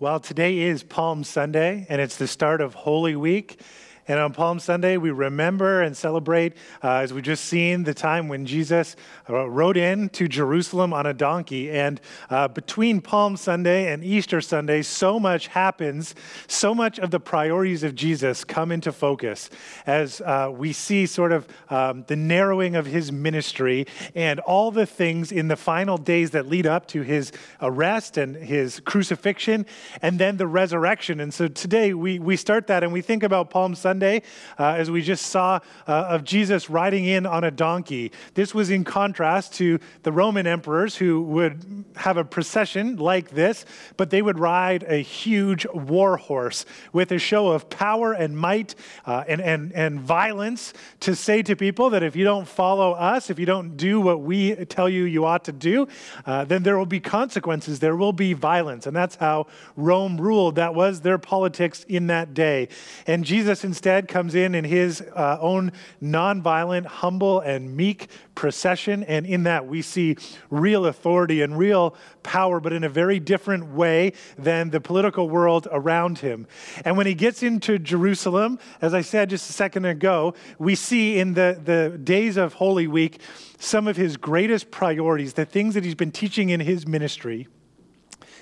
Well, 0.00 0.20
today 0.20 0.58
is 0.58 0.84
Palm 0.84 1.24
Sunday, 1.24 1.84
and 1.88 2.00
it's 2.00 2.18
the 2.18 2.28
start 2.28 2.60
of 2.60 2.72
Holy 2.72 3.16
Week. 3.16 3.60
And 4.08 4.18
on 4.18 4.32
Palm 4.32 4.58
Sunday, 4.58 4.96
we 4.96 5.10
remember 5.10 5.82
and 5.82 5.94
celebrate, 5.94 6.54
uh, 6.82 6.92
as 6.92 7.12
we 7.12 7.20
just 7.20 7.44
seen, 7.44 7.84
the 7.84 7.92
time 7.92 8.26
when 8.26 8.46
Jesus 8.46 8.96
uh, 9.28 9.46
rode 9.46 9.76
in 9.76 10.08
to 10.10 10.26
Jerusalem 10.26 10.94
on 10.94 11.04
a 11.04 11.12
donkey. 11.12 11.70
And 11.70 12.00
uh, 12.30 12.48
between 12.48 13.02
Palm 13.02 13.36
Sunday 13.36 13.92
and 13.92 14.02
Easter 14.02 14.40
Sunday, 14.40 14.80
so 14.80 15.20
much 15.20 15.48
happens. 15.48 16.14
So 16.46 16.74
much 16.74 16.98
of 16.98 17.10
the 17.10 17.20
priorities 17.20 17.82
of 17.82 17.94
Jesus 17.94 18.44
come 18.44 18.72
into 18.72 18.92
focus 18.92 19.50
as 19.86 20.22
uh, 20.22 20.50
we 20.56 20.72
see 20.72 21.04
sort 21.04 21.32
of 21.32 21.46
um, 21.68 22.04
the 22.06 22.16
narrowing 22.16 22.76
of 22.76 22.86
his 22.86 23.12
ministry 23.12 23.86
and 24.14 24.40
all 24.40 24.70
the 24.70 24.86
things 24.86 25.30
in 25.30 25.48
the 25.48 25.56
final 25.56 25.98
days 25.98 26.30
that 26.30 26.48
lead 26.48 26.66
up 26.66 26.86
to 26.88 27.02
his 27.02 27.30
arrest 27.60 28.16
and 28.16 28.36
his 28.36 28.80
crucifixion 28.80 29.66
and 30.00 30.18
then 30.18 30.38
the 30.38 30.46
resurrection. 30.46 31.20
And 31.20 31.34
so 31.34 31.46
today 31.46 31.92
we, 31.92 32.18
we 32.18 32.36
start 32.36 32.68
that 32.68 32.82
and 32.82 32.90
we 32.90 33.02
think 33.02 33.22
about 33.22 33.50
Palm 33.50 33.74
Sunday 33.74 33.97
Sunday, 33.98 34.22
uh, 34.60 34.74
as 34.78 34.92
we 34.92 35.02
just 35.02 35.26
saw 35.26 35.58
uh, 35.88 35.90
of 35.90 36.22
Jesus 36.22 36.70
riding 36.70 37.04
in 37.04 37.26
on 37.26 37.42
a 37.42 37.50
donkey. 37.50 38.12
This 38.34 38.54
was 38.54 38.70
in 38.70 38.84
contrast 38.84 39.54
to 39.54 39.80
the 40.04 40.12
Roman 40.12 40.46
emperors 40.46 40.94
who 40.94 41.20
would 41.22 41.84
have 41.96 42.16
a 42.16 42.24
procession 42.24 42.94
like 42.94 43.30
this, 43.30 43.64
but 43.96 44.10
they 44.10 44.22
would 44.22 44.38
ride 44.38 44.84
a 44.84 44.98
huge 44.98 45.66
war 45.74 46.16
horse 46.16 46.64
with 46.92 47.10
a 47.10 47.18
show 47.18 47.48
of 47.48 47.68
power 47.70 48.12
and 48.12 48.38
might 48.38 48.76
uh, 49.04 49.24
and, 49.26 49.40
and, 49.40 49.72
and 49.72 49.98
violence 49.98 50.72
to 51.00 51.16
say 51.16 51.42
to 51.42 51.56
people 51.56 51.90
that 51.90 52.04
if 52.04 52.14
you 52.14 52.22
don't 52.22 52.46
follow 52.46 52.92
us, 52.92 53.30
if 53.30 53.38
you 53.40 53.46
don't 53.46 53.76
do 53.76 54.00
what 54.00 54.20
we 54.20 54.54
tell 54.66 54.88
you 54.88 55.02
you 55.02 55.24
ought 55.24 55.42
to 55.42 55.52
do, 55.52 55.88
uh, 56.24 56.44
then 56.44 56.62
there 56.62 56.78
will 56.78 56.86
be 56.86 57.00
consequences. 57.00 57.80
There 57.80 57.96
will 57.96 58.12
be 58.12 58.32
violence. 58.32 58.86
And 58.86 58.94
that's 58.94 59.16
how 59.16 59.48
Rome 59.74 60.20
ruled. 60.20 60.54
That 60.54 60.76
was 60.76 61.00
their 61.00 61.18
politics 61.18 61.84
in 61.88 62.06
that 62.06 62.32
day. 62.32 62.68
And 63.08 63.24
Jesus, 63.24 63.64
instead, 63.64 63.87
instead 63.88 64.06
comes 64.06 64.34
in 64.34 64.54
in 64.54 64.64
his 64.64 65.00
uh, 65.00 65.38
own 65.40 65.72
nonviolent, 66.02 66.84
humble, 66.84 67.40
and 67.40 67.74
meek 67.74 68.08
procession. 68.34 69.02
And 69.04 69.24
in 69.24 69.44
that, 69.44 69.66
we 69.66 69.80
see 69.80 70.16
real 70.50 70.84
authority 70.84 71.40
and 71.40 71.56
real 71.56 71.96
power, 72.22 72.60
but 72.60 72.74
in 72.74 72.84
a 72.84 72.88
very 72.90 73.18
different 73.18 73.72
way 73.72 74.12
than 74.36 74.68
the 74.68 74.78
political 74.80 75.30
world 75.30 75.68
around 75.72 76.18
him. 76.18 76.46
And 76.84 76.98
when 76.98 77.06
he 77.06 77.14
gets 77.14 77.42
into 77.42 77.78
Jerusalem, 77.78 78.58
as 78.82 78.92
I 78.92 79.00
said 79.00 79.30
just 79.30 79.48
a 79.48 79.54
second 79.54 79.86
ago, 79.86 80.34
we 80.58 80.74
see 80.74 81.18
in 81.18 81.32
the, 81.32 81.58
the 81.64 81.96
days 81.96 82.36
of 82.36 82.52
Holy 82.52 82.86
Week 82.86 83.22
some 83.58 83.88
of 83.88 83.96
his 83.96 84.18
greatest 84.18 84.70
priorities, 84.70 85.32
the 85.32 85.46
things 85.46 85.72
that 85.72 85.82
he's 85.82 85.94
been 85.94 86.12
teaching 86.12 86.50
in 86.50 86.60
his 86.60 86.86
ministry, 86.86 87.48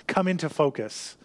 come 0.09 0.27
into 0.27 0.49
focus. 0.49 1.17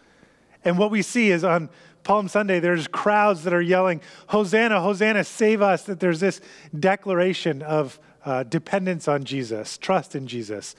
And 0.64 0.78
what 0.78 0.92
we 0.92 1.02
see 1.02 1.32
is 1.32 1.44
on 1.44 1.72
Palm 2.04 2.28
Sunday, 2.28 2.60
there's 2.60 2.88
crowds 2.88 3.44
that 3.44 3.54
are 3.54 3.62
yelling, 3.62 4.02
Hosanna, 4.28 4.82
Hosanna, 4.82 5.24
save 5.24 5.62
us. 5.62 5.84
That 5.84 6.00
there's 6.00 6.20
this 6.20 6.42
declaration 6.78 7.62
of 7.62 8.00
uh, 8.26 8.44
dependence 8.44 9.08
on 9.08 9.24
Jesus, 9.24 9.78
trust 9.78 10.16
in 10.16 10.28
Jesus. 10.28 10.76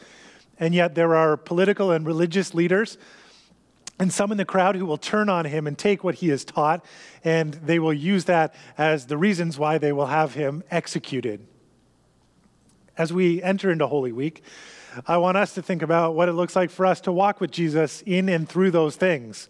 And 0.58 0.74
yet 0.74 0.94
there 0.94 1.14
are 1.14 1.36
political 1.36 1.90
and 1.90 2.06
religious 2.06 2.54
leaders 2.54 2.98
and 3.98 4.12
some 4.12 4.32
in 4.32 4.38
the 4.38 4.44
crowd 4.44 4.74
who 4.74 4.86
will 4.86 4.98
turn 4.98 5.28
on 5.28 5.44
him 5.44 5.66
and 5.66 5.78
take 5.78 6.02
what 6.02 6.16
he 6.16 6.28
has 6.30 6.44
taught, 6.44 6.84
and 7.22 7.54
they 7.54 7.78
will 7.78 7.92
use 7.92 8.24
that 8.24 8.54
as 8.76 9.06
the 9.06 9.16
reasons 9.16 9.58
why 9.58 9.78
they 9.78 9.92
will 9.92 10.06
have 10.06 10.34
him 10.34 10.64
executed. 10.70 11.46
As 12.98 13.12
we 13.12 13.40
enter 13.42 13.70
into 13.70 13.86
Holy 13.86 14.10
Week, 14.10 14.42
I 15.06 15.18
want 15.18 15.36
us 15.36 15.54
to 15.54 15.62
think 15.62 15.82
about 15.82 16.14
what 16.14 16.28
it 16.28 16.32
looks 16.32 16.56
like 16.56 16.70
for 16.70 16.84
us 16.84 17.00
to 17.02 17.12
walk 17.12 17.40
with 17.40 17.50
Jesus 17.50 18.02
in 18.04 18.28
and 18.28 18.48
through 18.48 18.72
those 18.72 18.96
things 18.96 19.48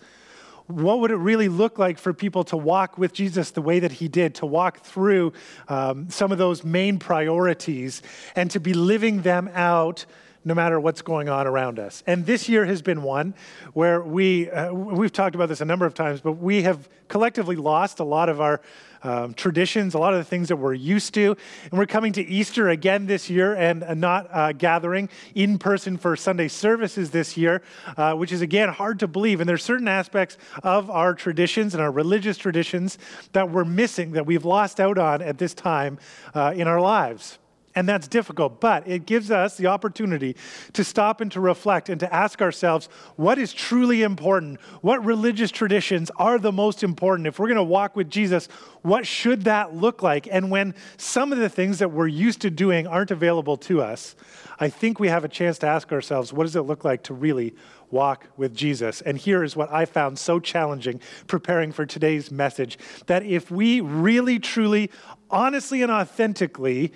what 0.73 1.01
would 1.01 1.11
it 1.11 1.17
really 1.17 1.49
look 1.49 1.79
like 1.79 1.99
for 1.99 2.13
people 2.13 2.45
to 2.45 2.57
walk 2.57 2.99
with 2.99 3.13
Jesus 3.13 3.51
the 3.51 3.63
way 3.63 3.81
that 3.81 3.93
he 3.93 4.09
did, 4.09 4.35
to 4.37 4.47
walk 4.47 4.81
through 4.81 5.33
um, 5.69 6.09
some 6.11 6.33
of 6.33 6.39
those 6.39 6.65
main 6.65 6.99
priorities 6.99 8.03
and 8.35 8.51
to 8.51 8.61
be 8.61 8.75
living 8.75 9.23
them 9.23 9.51
out 9.55 10.07
no 10.45 10.55
matter 10.55 10.81
what's 10.81 11.03
going 11.03 11.29
on 11.29 11.47
around 11.47 11.79
us. 11.79 12.03
And 12.07 12.27
this 12.27 12.49
year 12.49 12.65
has 12.65 12.83
been 12.83 13.03
one 13.03 13.35
where 13.75 14.03
we, 14.03 14.51
uh, 14.51 14.73
we've 14.73 15.13
talked 15.13 15.35
about 15.35 15.49
this 15.49 15.61
a 15.61 15.65
number 15.65 15.87
of 15.87 15.95
times, 15.95 16.21
but 16.21 16.33
we 16.33 16.63
have 16.63 16.89
collectively 17.09 17.57
lost 17.57 18.01
a 18.01 18.05
lot 18.05 18.29
of 18.29 18.41
our 18.41 18.61
um, 19.03 19.35
traditions, 19.35 19.95
a 19.95 19.99
lot 19.99 20.13
of 20.13 20.19
the 20.19 20.25
things 20.25 20.49
that 20.49 20.57
we're 20.57 20.75
used 20.75 21.15
to. 21.15 21.37
And 21.71 21.79
we're 21.79 21.87
coming 21.87 22.13
to 22.15 22.23
Easter 22.23 22.69
again 22.69 23.07
this 23.07 23.29
year 23.29 23.55
and 23.55 23.83
uh, 23.83 23.95
not 23.95 24.29
uh, 24.33 24.53
gathering 24.53 25.09
in 25.35 25.59
person 25.59 25.97
for 25.97 26.17
Sunday 26.17 26.49
services 26.49 27.11
this 27.11 27.37
year, 27.37 27.63
uh, 27.97 28.15
which 28.15 28.33
is 28.33 28.43
again 28.43 28.69
hard 28.69 29.01
to 29.01 29.09
believe. 29.09 29.41
And 29.41 29.49
there's 29.49 29.65
certain 29.65 29.89
aspects 29.89 30.39
of 30.63 30.91
our 30.91 31.15
traditions 31.15 31.75
and 31.75 31.83
our 31.83 31.91
religious 31.91 32.39
traditions 32.39 32.99
that 33.33 33.51
we're 33.51 33.65
missing, 33.65 34.13
that 34.13 34.27
we've 34.27 34.45
lost 34.45 34.81
out 34.81 34.99
on 34.99 35.23
at 35.23 35.39
this 35.39 35.55
time 35.55 35.99
uh, 36.35 36.53
in 36.55 36.69
our 36.69 36.81
lives. 36.81 37.39
And 37.75 37.89
that's 37.89 38.07
difficult, 38.07 38.61
but 38.61 38.87
it 38.87 39.07
gives 39.07 39.31
us 39.31 39.57
the 39.57 39.69
opportunity 39.69 40.37
to 40.75 40.85
stop 40.85 41.23
and 41.23 41.33
to 41.33 41.41
reflect 41.41 41.89
and 41.89 41.99
to 42.01 42.15
ask 42.15 42.43
ourselves 42.43 42.89
what 43.17 43.39
is 43.39 43.53
truly 43.53 44.03
important? 44.03 44.61
What 44.83 45.03
religious 45.05 45.51
traditions 45.51 46.11
are 46.17 46.39
the 46.39 46.53
most 46.53 46.83
important? 46.83 47.27
If 47.27 47.39
we're 47.39 47.47
going 47.47 47.57
to 47.57 47.63
walk 47.63 47.97
with 47.97 48.11
Jesus, 48.11 48.49
what 48.83 49.07
should 49.07 49.45
that 49.45 49.75
look 49.75 50.03
like? 50.03 50.29
And 50.31 50.51
when 50.51 50.75
some 50.99 51.33
of 51.33 51.39
the 51.39 51.49
things 51.49 51.79
that 51.79 51.91
we're 51.91 52.09
used 52.09 52.43
to 52.43 52.51
doing 52.51 52.87
aren't 52.87 53.11
available 53.11 53.57
to 53.59 53.81
us, 53.81 54.17
I 54.61 54.69
think 54.69 55.01
we 55.01 55.09
have 55.09 55.25
a 55.25 55.29
chance 55.29 55.59
to 55.59 55.67
ask 55.67 55.93
ourselves 55.93 56.33
what 56.33 56.45
does 56.45 56.57
it 56.57 56.63
look 56.63 56.85
like 56.85 57.05
to 57.05 57.15
really 57.15 57.55
walk 57.91 58.27
with 58.37 58.55
Jesus? 58.55 59.01
And 59.01 59.17
here 59.17 59.43
is 59.43 59.57
what 59.57 59.73
I 59.73 59.87
found 59.87 60.19
so 60.19 60.39
challenging 60.41 61.01
preparing 61.27 61.73
for 61.73 61.87
today's 61.87 62.31
message 62.31 62.79
that 63.07 63.25
if 63.25 63.51
we 63.51 63.81
really, 63.81 64.39
truly, 64.39 64.91
honestly, 65.31 65.83
and 65.83 65.91
authentically, 65.91 66.93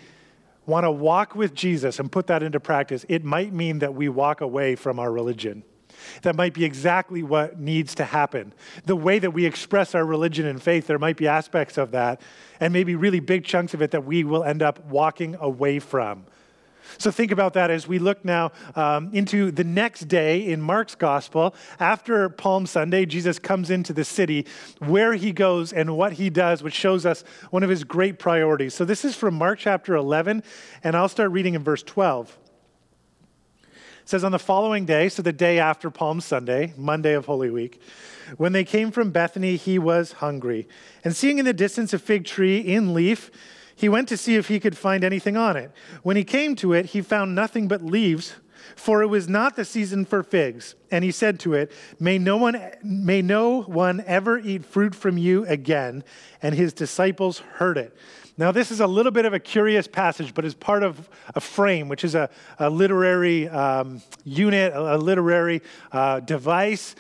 want 0.67 0.85
to 0.85 0.91
walk 0.91 1.35
with 1.35 1.55
Jesus 1.55 1.99
and 1.99 2.11
put 2.11 2.27
that 2.27 2.43
into 2.43 2.61
practice, 2.61 3.07
it 3.09 3.25
might 3.25 3.53
mean 3.53 3.79
that 3.79 3.95
we 3.95 4.09
walk 4.09 4.41
away 4.41 4.77
from 4.77 4.99
our 4.99 5.11
religion. 5.11 5.63
That 6.23 6.37
might 6.37 6.55
be 6.55 6.65
exactly 6.65 7.23
what 7.23 7.59
needs 7.59 7.95
to 7.97 8.05
happen. 8.05 8.53
The 8.85 8.97
way 8.97 9.19
that 9.19 9.31
we 9.31 9.47
express 9.47 9.95
our 9.95 10.05
religion 10.05 10.47
and 10.47 10.63
faith, 10.63 10.87
there 10.87 10.99
might 10.99 11.17
be 11.17 11.27
aspects 11.27 11.79
of 11.79 11.93
that, 11.93 12.21
and 12.61 12.73
maybe 12.73 12.95
really 12.95 13.21
big 13.21 13.45
chunks 13.45 13.75
of 13.75 13.83
it 13.83 13.93
that 13.93 14.05
we 14.05 14.25
will 14.25 14.45
end 14.45 14.63
up 14.63 14.85
walking 14.87 15.37
away 15.41 15.79
from. 15.79 16.27
So 16.99 17.11
think 17.11 17.31
about 17.31 17.55
that 17.55 17.71
as 17.71 17.87
we 17.87 17.99
look 17.99 18.25
now 18.25 18.53
um, 18.75 19.11
into 19.13 19.51
the 19.51 19.65
next 19.65 20.09
day 20.09 20.47
in 20.47 20.61
Mark's 20.61 20.95
gospel. 20.95 21.55
After 21.79 22.29
Palm 22.29 22.67
Sunday, 22.67 23.07
Jesus 23.07 23.39
comes 23.39 23.71
into 23.71 23.93
the 23.93 24.05
city, 24.05 24.47
where 24.79 25.15
he 25.15 25.33
goes 25.33 25.73
and 25.73 25.97
what 25.97 26.15
he 26.15 26.31
does, 26.31 26.63
which 26.63 26.75
shows 26.75 27.07
us 27.07 27.25
one 27.51 27.63
of 27.63 27.71
his 27.71 27.85
great 27.85 28.19
priorities. 28.19 28.75
So 28.75 28.85
this 28.85 29.05
is 29.05 29.15
from 29.15 29.35
Mark 29.35 29.59
chapter 29.59 29.95
11, 29.95 30.43
and 30.83 30.97
I'll 30.97 31.09
start 31.09 31.31
reading 31.31 31.55
in 31.55 31.63
verse 31.63 31.83
12. 31.83 32.37
It 34.07 34.11
says, 34.11 34.23
On 34.23 34.33
the 34.33 34.39
following 34.39 34.85
day, 34.85 35.09
so 35.09 35.23
the 35.23 35.33
day 35.33 35.59
after 35.59 35.91
Palm 35.91 36.21
Sunday, 36.21 36.73
Monday 36.77 37.15
of 37.15 37.27
Holy 37.27 37.51
Week, 37.51 37.81
when 38.37 38.53
they 38.53 38.65
came 38.65 38.91
from 38.91 39.11
Bethany, 39.11 39.57
he 39.57 39.79
was 39.79 40.13
hungry. 40.13 40.69
And 41.05 41.15
seeing 41.15 41.39
in 41.39 41.45
the 41.45 41.53
distance 41.53 41.93
a 41.93 41.99
fig 41.99 42.25
tree 42.25 42.59
in 42.59 42.95
leaf, 42.95 43.31
he 43.77 43.91
went 43.91 44.09
to 44.09 44.17
see 44.17 44.37
if 44.37 44.49
he 44.49 44.59
could 44.59 44.77
find 44.77 45.05
anything 45.05 45.37
on 45.37 45.57
it. 45.57 45.71
When 46.03 46.17
he 46.17 46.25
came 46.25 46.57
to 46.57 46.73
it, 46.73 46.87
he 46.87 47.03
found 47.03 47.35
nothing 47.35 47.69
but 47.69 47.83
leaves, 47.83 48.35
for 48.75 49.03
it 49.03 49.07
was 49.07 49.29
not 49.29 49.55
the 49.55 49.67
season 49.67 50.07
for 50.07 50.23
figs. 50.23 50.75
And 50.91 51.05
he 51.05 51.11
said 51.11 51.39
to 51.41 51.53
it, 51.53 51.71
May 52.01 52.19
no 52.19 52.39
one, 52.39 52.59
may 52.83 53.21
no 53.21 53.63
one 53.63 54.03
ever 54.07 54.39
eat 54.39 54.65
fruit 54.65 54.95
from 54.95 55.19
you 55.19 55.45
again. 55.45 56.03
And 56.41 56.55
his 56.55 56.73
disciples 56.73 57.39
heard 57.39 57.77
it. 57.77 57.95
Now, 58.39 58.51
this 58.51 58.71
is 58.71 58.81
a 58.81 58.87
little 58.87 59.13
bit 59.13 59.25
of 59.25 59.35
a 59.35 59.39
curious 59.39 59.87
passage, 59.87 60.35
but 60.35 60.45
is 60.45 60.55
part 60.55 60.83
of 60.83 61.09
a 61.35 61.41
frame, 61.41 61.89
which 61.89 62.05
is 62.05 62.15
a, 62.15 62.31
a 62.59 62.69
literary 62.69 63.49
um, 63.49 64.03
unit, 64.25 64.73
a, 64.73 64.97
a 64.97 64.99
literary 64.99 65.63
uh, 65.93 66.21
device 66.21 66.95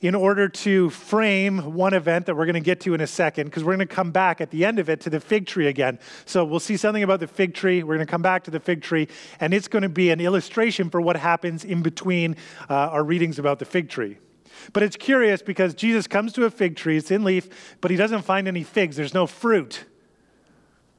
in 0.00 0.14
order 0.14 0.48
to 0.48 0.90
frame 0.90 1.74
one 1.74 1.94
event 1.94 2.26
that 2.26 2.36
we're 2.36 2.44
going 2.44 2.54
to 2.54 2.60
get 2.60 2.80
to 2.80 2.94
in 2.94 3.00
a 3.00 3.06
second, 3.06 3.46
because 3.46 3.64
we're 3.64 3.76
going 3.76 3.86
to 3.86 3.94
come 3.94 4.10
back 4.10 4.40
at 4.40 4.50
the 4.50 4.64
end 4.64 4.78
of 4.78 4.90
it 4.90 5.00
to 5.00 5.10
the 5.10 5.20
fig 5.20 5.46
tree 5.46 5.66
again. 5.68 5.98
So 6.26 6.44
we'll 6.44 6.60
see 6.60 6.76
something 6.76 7.02
about 7.02 7.20
the 7.20 7.26
fig 7.26 7.54
tree. 7.54 7.82
We're 7.82 7.96
going 7.96 8.06
to 8.06 8.10
come 8.10 8.22
back 8.22 8.44
to 8.44 8.50
the 8.50 8.60
fig 8.60 8.82
tree, 8.82 9.08
and 9.40 9.54
it's 9.54 9.68
going 9.68 9.82
to 9.82 9.88
be 9.88 10.10
an 10.10 10.20
illustration 10.20 10.90
for 10.90 11.00
what 11.00 11.16
happens 11.16 11.64
in 11.64 11.82
between 11.82 12.36
uh, 12.68 12.74
our 12.74 13.04
readings 13.04 13.38
about 13.38 13.58
the 13.58 13.64
fig 13.64 13.88
tree. 13.88 14.18
But 14.72 14.82
it's 14.82 14.96
curious 14.96 15.42
because 15.42 15.74
Jesus 15.74 16.06
comes 16.06 16.32
to 16.34 16.44
a 16.44 16.50
fig 16.50 16.76
tree, 16.76 16.96
it's 16.96 17.10
in 17.10 17.24
leaf, 17.24 17.76
but 17.80 17.90
he 17.90 17.96
doesn't 17.96 18.22
find 18.22 18.48
any 18.48 18.62
figs, 18.62 18.96
there's 18.96 19.14
no 19.14 19.26
fruit. 19.26 19.84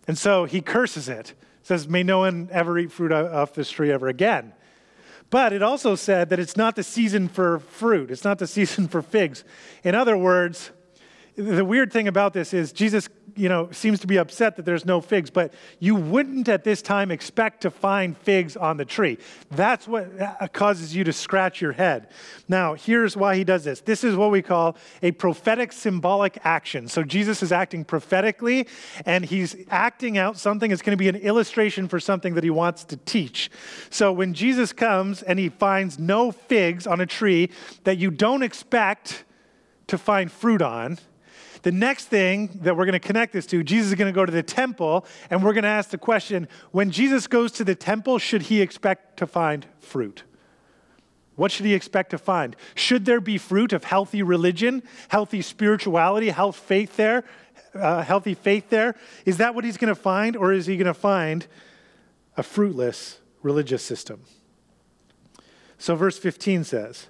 And 0.07 0.17
so 0.17 0.45
he 0.45 0.61
curses 0.61 1.09
it, 1.09 1.33
says, 1.63 1.87
May 1.87 2.03
no 2.03 2.19
one 2.19 2.49
ever 2.51 2.79
eat 2.79 2.91
fruit 2.91 3.11
off 3.11 3.53
this 3.53 3.69
tree 3.69 3.91
ever 3.91 4.07
again. 4.07 4.53
But 5.29 5.51
it 5.53 5.61
also 5.61 5.95
said 5.95 6.29
that 6.29 6.39
it's 6.39 6.55
not 6.55 6.75
the 6.75 6.83
season 6.83 7.27
for 7.27 7.59
fruit, 7.59 8.11
it's 8.11 8.23
not 8.23 8.39
the 8.39 8.47
season 8.57 8.87
for 8.87 9.01
figs. 9.01 9.43
In 9.83 9.95
other 9.95 10.17
words, 10.17 10.71
the 11.35 11.65
weird 11.65 11.93
thing 11.93 12.07
about 12.07 12.33
this 12.33 12.53
is 12.53 12.71
Jesus 12.71 13.09
you 13.37 13.49
know, 13.49 13.69
seems 13.71 13.99
to 13.99 14.07
be 14.07 14.17
upset 14.17 14.55
that 14.55 14.65
there's 14.65 14.85
no 14.85 14.99
figs, 14.99 15.29
but 15.29 15.53
you 15.79 15.95
wouldn't 15.95 16.49
at 16.49 16.63
this 16.63 16.81
time 16.81 17.11
expect 17.11 17.61
to 17.61 17.71
find 17.71 18.17
figs 18.17 18.57
on 18.57 18.77
the 18.77 18.85
tree. 18.85 19.17
That's 19.51 19.87
what 19.87 20.09
uh, 20.19 20.47
causes 20.47 20.95
you 20.95 21.03
to 21.03 21.13
scratch 21.13 21.61
your 21.61 21.73
head. 21.73 22.09
Now, 22.47 22.73
here's 22.73 23.15
why 23.15 23.35
he 23.35 23.43
does 23.43 23.63
this. 23.63 23.81
This 23.81 24.03
is 24.03 24.15
what 24.15 24.31
we 24.31 24.41
call 24.41 24.75
a 25.01 25.11
prophetic 25.11 25.71
symbolic 25.71 26.39
action. 26.43 26.87
So 26.87 27.03
Jesus 27.03 27.43
is 27.43 27.51
acting 27.51 27.85
prophetically, 27.85 28.67
and 29.05 29.23
he's 29.23 29.55
acting 29.69 30.17
out 30.17 30.37
something 30.37 30.69
that's 30.69 30.81
going 30.81 30.97
to 30.97 31.01
be 31.01 31.09
an 31.09 31.15
illustration 31.15 31.87
for 31.87 31.99
something 31.99 32.33
that 32.33 32.43
he 32.43 32.49
wants 32.49 32.83
to 32.85 32.97
teach. 32.97 33.51
So 33.89 34.11
when 34.11 34.33
Jesus 34.33 34.73
comes 34.73 35.21
and 35.21 35.37
he 35.37 35.49
finds 35.49 35.99
no 35.99 36.31
figs 36.31 36.87
on 36.87 37.01
a 37.01 37.05
tree 37.05 37.51
that 37.83 37.97
you 37.97 38.11
don't 38.11 38.43
expect 38.43 39.23
to 39.87 39.97
find 39.97 40.31
fruit 40.31 40.61
on, 40.61 40.97
the 41.61 41.71
next 41.71 42.05
thing 42.05 42.59
that 42.61 42.75
we're 42.75 42.85
going 42.85 42.93
to 42.93 42.99
connect 42.99 43.33
this 43.33 43.45
to, 43.47 43.63
Jesus 43.63 43.89
is 43.89 43.95
going 43.95 44.11
to 44.11 44.15
go 44.15 44.25
to 44.25 44.31
the 44.31 44.43
temple, 44.43 45.05
and 45.29 45.43
we're 45.43 45.53
going 45.53 45.63
to 45.63 45.69
ask 45.69 45.89
the 45.89 45.97
question 45.97 46.47
when 46.71 46.91
Jesus 46.91 47.27
goes 47.27 47.51
to 47.53 47.63
the 47.63 47.75
temple, 47.75 48.19
should 48.19 48.43
he 48.43 48.61
expect 48.61 49.17
to 49.17 49.27
find 49.27 49.65
fruit? 49.79 50.23
What 51.35 51.51
should 51.51 51.67
he 51.67 51.75
expect 51.75 52.09
to 52.11 52.17
find? 52.17 52.55
Should 52.73 53.05
there 53.05 53.21
be 53.21 53.37
fruit 53.37 53.71
of 53.71 53.83
healthy 53.83 54.23
religion, 54.23 54.81
healthy 55.09 55.43
spirituality, 55.43 56.29
health 56.29 56.55
faith 56.55 56.97
there, 56.97 57.23
uh, 57.75 58.01
healthy 58.01 58.33
faith 58.33 58.69
there? 58.69 58.95
Is 59.23 59.37
that 59.37 59.53
what 59.53 59.63
he's 59.63 59.77
going 59.77 59.93
to 59.93 59.95
find, 59.95 60.35
or 60.35 60.51
is 60.51 60.65
he 60.65 60.77
going 60.77 60.87
to 60.87 60.95
find 60.95 61.45
a 62.35 62.43
fruitless 62.43 63.19
religious 63.43 63.83
system? 63.83 64.21
So, 65.77 65.95
verse 65.95 66.17
15 66.17 66.63
says, 66.63 67.07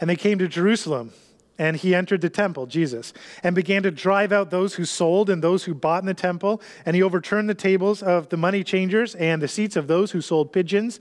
And 0.00 0.08
they 0.08 0.16
came 0.16 0.38
to 0.38 0.48
Jerusalem. 0.48 1.12
And 1.58 1.76
he 1.76 1.94
entered 1.94 2.20
the 2.20 2.28
temple, 2.28 2.66
Jesus, 2.66 3.12
and 3.42 3.54
began 3.54 3.82
to 3.84 3.90
drive 3.90 4.30
out 4.30 4.50
those 4.50 4.74
who 4.74 4.84
sold 4.84 5.30
and 5.30 5.42
those 5.42 5.64
who 5.64 5.74
bought 5.74 6.02
in 6.02 6.06
the 6.06 6.14
temple. 6.14 6.60
And 6.84 6.94
he 6.94 7.02
overturned 7.02 7.48
the 7.48 7.54
tables 7.54 8.02
of 8.02 8.28
the 8.28 8.36
money 8.36 8.62
changers 8.62 9.14
and 9.14 9.40
the 9.40 9.48
seats 9.48 9.76
of 9.76 9.86
those 9.86 10.10
who 10.10 10.20
sold 10.20 10.52
pigeons. 10.52 11.00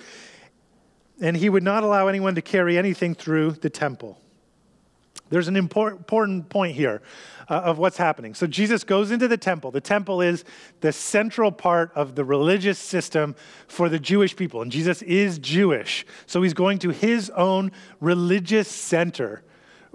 And 1.22 1.36
he 1.36 1.50
would 1.50 1.64
not 1.64 1.84
allow 1.84 2.08
anyone 2.08 2.36
to 2.36 2.42
carry 2.42 2.78
anything 2.78 3.16
through 3.16 3.52
the 3.52 3.70
temple. 3.70 4.18
There's 5.30 5.48
an 5.48 5.56
important 5.56 6.50
point 6.50 6.76
here 6.76 7.02
uh, 7.50 7.54
of 7.56 7.80
what's 7.80 7.98
happening. 7.98 8.36
So 8.36 8.46
Jesus 8.46 8.84
goes 8.84 9.12
into 9.12 9.28
the 9.28 9.38
temple. 9.38 9.72
The 9.72 9.82
temple 9.82 10.22
is 10.22 10.46
the 10.82 10.92
central 10.92 11.52
part 11.52 11.92
of 11.96 12.16
the 12.16 12.24
religious 12.24 12.78
system 12.78 13.36
for 13.68 13.90
the 13.90 13.98
Jewish 13.98 14.36
people. 14.36 14.62
And 14.62 14.72
Jesus 14.72 15.02
is 15.02 15.40
Jewish. 15.40 16.06
So 16.28 16.44
he's 16.44 16.54
going 16.54 16.78
to 16.80 16.90
his 16.90 17.32
own 17.32 17.72
religious 18.00 18.68
center 18.68 19.44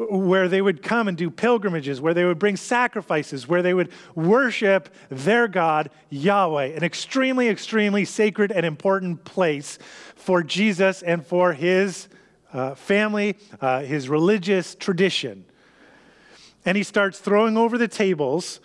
where 0.09 0.49
they 0.49 0.63
would 0.63 0.83
come 0.83 1.09
and 1.09 1.17
do 1.17 1.31
pilgrimages, 1.31 2.01
where 2.01 2.15
they 2.15 2.25
would 2.25 2.39
bring 2.39 2.57
sacrifices, 2.57 3.47
where 3.47 3.63
they 3.63 3.75
would 3.75 3.91
worship 4.15 4.89
their 5.11 5.47
God, 5.47 5.91
Yahweh, 6.09 6.67
an 6.77 6.83
extremely, 6.83 7.49
extremely 7.49 8.05
sacred 8.05 8.51
and 8.51 8.65
important 8.65 9.25
place 9.25 9.79
for 10.15 10.43
Jesus 10.43 11.03
and 11.03 11.25
for 11.25 11.53
his 11.53 12.09
uh, 12.53 12.75
family, 12.75 13.37
uh, 13.61 13.83
his 13.83 14.09
religious 14.09 14.75
tradition. 14.75 15.45
And 16.65 16.77
he 16.77 16.83
starts 16.83 17.19
throwing 17.19 17.57
over 17.57 17.77
the 17.77 17.89
tables 17.89 18.61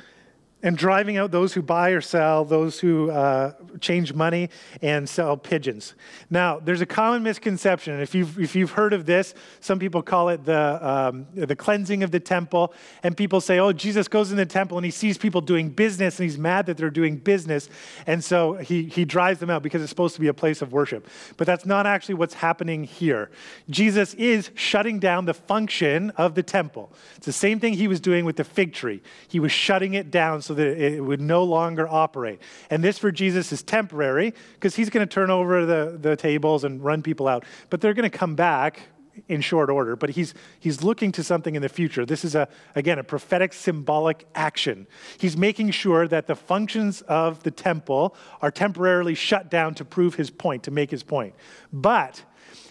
and 0.66 0.76
driving 0.76 1.16
out 1.16 1.30
those 1.30 1.54
who 1.54 1.62
buy 1.62 1.92
or 1.92 2.02
sell, 2.02 2.44
those 2.44 2.80
who 2.80 3.12
uh, 3.12 3.54
change 3.80 4.14
money 4.14 4.50
and 4.82 5.08
sell 5.08 5.38
pigeons. 5.38 5.94
Now, 6.32 6.60
there's 6.60 6.82
a 6.82 6.88
common 6.88 7.22
misconception, 7.22 8.02
if 8.02 8.16
you've, 8.16 8.40
if 8.40 8.56
you've 8.56 8.72
heard 8.72 8.92
of 8.92 9.06
this, 9.06 9.36
some 9.60 9.78
people 9.78 10.02
call 10.02 10.30
it 10.30 10.44
the, 10.44 10.80
um, 10.82 11.28
the 11.36 11.56
cleansing 11.56 12.02
of 12.02 12.10
the 12.10 12.20
temple, 12.20 12.74
and 13.04 13.16
people 13.16 13.40
say, 13.40 13.60
oh, 13.60 13.74
Jesus 13.74 14.08
goes 14.08 14.32
in 14.32 14.38
the 14.38 14.46
temple 14.46 14.80
and 14.80 14.86
he 14.86 14.90
sees 14.90 15.20
people 15.20 15.40
doing 15.40 15.70
business, 15.70 16.18
and 16.20 16.28
he's 16.28 16.40
mad 16.40 16.66
that 16.66 16.78
they're 16.78 16.90
doing 16.90 17.18
business, 17.18 17.70
and 18.08 18.24
so 18.24 18.54
he, 18.54 18.86
he 18.86 19.06
drives 19.06 19.40
them 19.40 19.52
out 19.52 19.62
because 19.62 19.84
it's 19.84 19.92
supposed 19.92 20.16
to 20.16 20.22
be 20.22 20.30
a 20.30 20.34
place 20.34 20.64
of 20.64 20.74
worship. 20.74 21.08
But 21.38 21.46
that's 21.46 21.68
not 21.68 21.86
actually 21.86 22.16
what's 22.16 22.34
happening 22.34 22.86
here. 22.86 23.30
Jesus 23.70 24.16
is 24.16 24.50
shutting 24.56 24.98
down 24.98 25.26
the 25.26 25.36
function 25.36 26.10
of 26.12 26.34
the 26.34 26.42
temple. 26.42 26.92
It's 27.18 27.28
the 27.28 27.34
same 27.34 27.60
thing 27.60 27.74
he 27.74 27.88
was 27.88 28.00
doing 28.00 28.26
with 28.26 28.38
the 28.38 28.44
fig 28.44 28.74
tree. 28.74 29.04
He 29.28 29.40
was 29.40 29.52
shutting 29.52 29.94
it 29.94 30.10
down 30.10 30.42
so 30.42 30.55
that 30.56 30.68
it 30.68 31.04
would 31.04 31.22
no 31.22 31.44
longer 31.44 31.88
operate. 31.88 32.42
And 32.69 32.84
this 32.84 32.98
for 32.98 33.12
Jesus 33.12 33.52
is 33.52 33.63
temporary 33.63 34.34
because 34.54 34.75
he's 34.75 34.90
going 34.90 35.07
to 35.07 35.13
turn 35.13 35.30
over 35.30 35.66
the, 35.66 35.98
the 36.00 36.16
tables 36.16 36.63
and 36.63 36.84
run 36.84 37.02
people 37.02 37.28
out. 37.28 37.46
But 37.69 37.81
they're 37.81 37.94
going 37.94 38.10
to 38.10 38.18
come 38.18 38.36
back 38.36 38.81
in 39.28 39.42
short 39.42 39.69
order, 39.69 39.96
but 39.96 40.12
he's, 40.12 40.34
he's 40.60 40.84
looking 40.84 41.12
to 41.13 41.24
something 41.24 41.56
in 41.56 41.62
the 41.62 41.69
future. 41.69 42.06
This 42.06 42.25
is, 42.25 42.36
a, 42.36 42.48
again, 42.75 43.00
a 43.00 43.04
prophetic 43.04 43.54
symbolic 43.54 44.28
action. 44.36 44.88
He's 45.18 45.38
making 45.38 45.72
sure 45.72 46.07
that 46.07 46.28
the 46.28 46.36
functions 46.36 47.01
of 47.04 47.44
the 47.44 47.51
temple 47.51 48.16
are 48.42 48.51
temporarily 48.51 49.16
shut 49.16 49.50
down 49.50 49.74
to 49.75 49.86
prove 49.86 50.16
his 50.16 50.30
point, 50.30 50.63
to 50.63 50.72
make 50.72 50.92
his 50.92 51.04
point. 51.04 51.34
But 51.72 52.24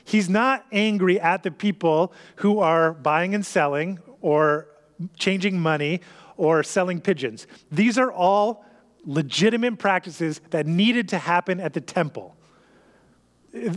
he's 0.05 0.29
not 0.29 0.67
angry 0.71 1.19
at 1.19 1.43
the 1.43 1.51
people 1.51 2.13
who 2.37 2.59
are 2.59 2.93
buying 2.93 3.35
and 3.35 3.45
selling 3.45 4.01
or 4.21 4.69
changing 5.17 5.59
money 5.59 6.01
or 6.37 6.63
selling 6.63 7.01
pigeons. 7.01 7.47
These 7.71 7.99
are 7.99 8.13
all 8.13 8.65
legitimate 9.05 9.79
practices 9.79 10.41
that 10.51 10.67
needed 10.67 11.09
to 11.11 11.19
happen 11.19 11.61
at 11.61 11.75
the 11.75 11.81
temple 11.81 12.35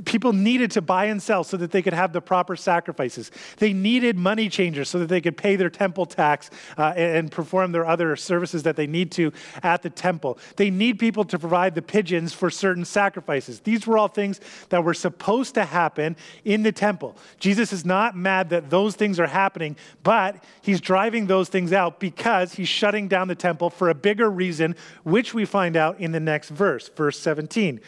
people 0.06 0.34
needed 0.34 0.72
to 0.72 0.82
buy 0.82 1.06
and 1.06 1.22
sell 1.22 1.44
so 1.44 1.56
that 1.58 1.72
they 1.72 1.82
could 1.82 1.94
have 1.94 2.12
the 2.12 2.22
proper 2.22 2.56
sacrifices. 2.56 3.32
They 3.58 3.74
needed 3.74 4.18
money 4.18 4.50
changers 4.50 4.90
so 4.90 5.00
that 5.00 5.10
they 5.10 5.22
could 5.22 5.38
pay 5.38 5.56
their 5.56 5.70
temple 5.70 6.06
tax 6.06 6.50
uh, 6.78 6.94
and 6.96 7.32
perform 7.32 7.72
their 7.72 7.86
other 7.86 8.16
services 8.16 8.64
that 8.64 8.76
they 8.76 8.88
need 8.88 9.12
to 9.14 9.32
at 9.62 9.84
the 9.84 9.90
temple. 9.90 10.40
They 10.56 10.70
need 10.70 10.98
people 10.98 11.24
to 11.26 11.38
provide 11.38 11.76
the 11.76 11.82
pigeons 11.82 12.34
for 12.34 12.50
certain 12.50 12.86
sacrifices. 12.86 13.60
These 13.60 13.86
were 13.86 13.98
all 13.98 14.08
things 14.08 14.42
that 14.70 14.84
were 14.84 14.94
supposed 14.94 15.54
to 15.56 15.66
happen 15.66 16.16
in 16.44 16.64
the 16.64 16.72
temple. 16.72 17.16
Jesus 17.40 17.72
is 17.72 17.86
not 17.86 18.16
mad 18.16 18.50
that 18.50 18.70
those 18.70 18.96
things 18.96 19.20
are 19.20 19.28
happening, 19.28 19.76
but 20.02 20.44
he's 20.62 20.82
driving 20.82 21.28
those 21.28 21.50
things 21.50 21.72
out 21.72 22.00
because 22.00 22.54
he's 22.54 22.70
shutting 22.70 23.08
down 23.08 23.28
the 23.28 23.36
temple 23.36 23.70
for 23.70 23.90
a 23.90 23.96
bigger 23.96 24.30
reason, 24.30 24.76
which 25.04 25.34
we 25.34 25.46
find 25.46 25.76
out 25.76 26.00
in 26.00 26.12
the 26.12 26.20
next 26.20 26.50
verse, 26.50 26.90
verse 26.90 27.20
17. 27.20 27.78
It 27.78 27.84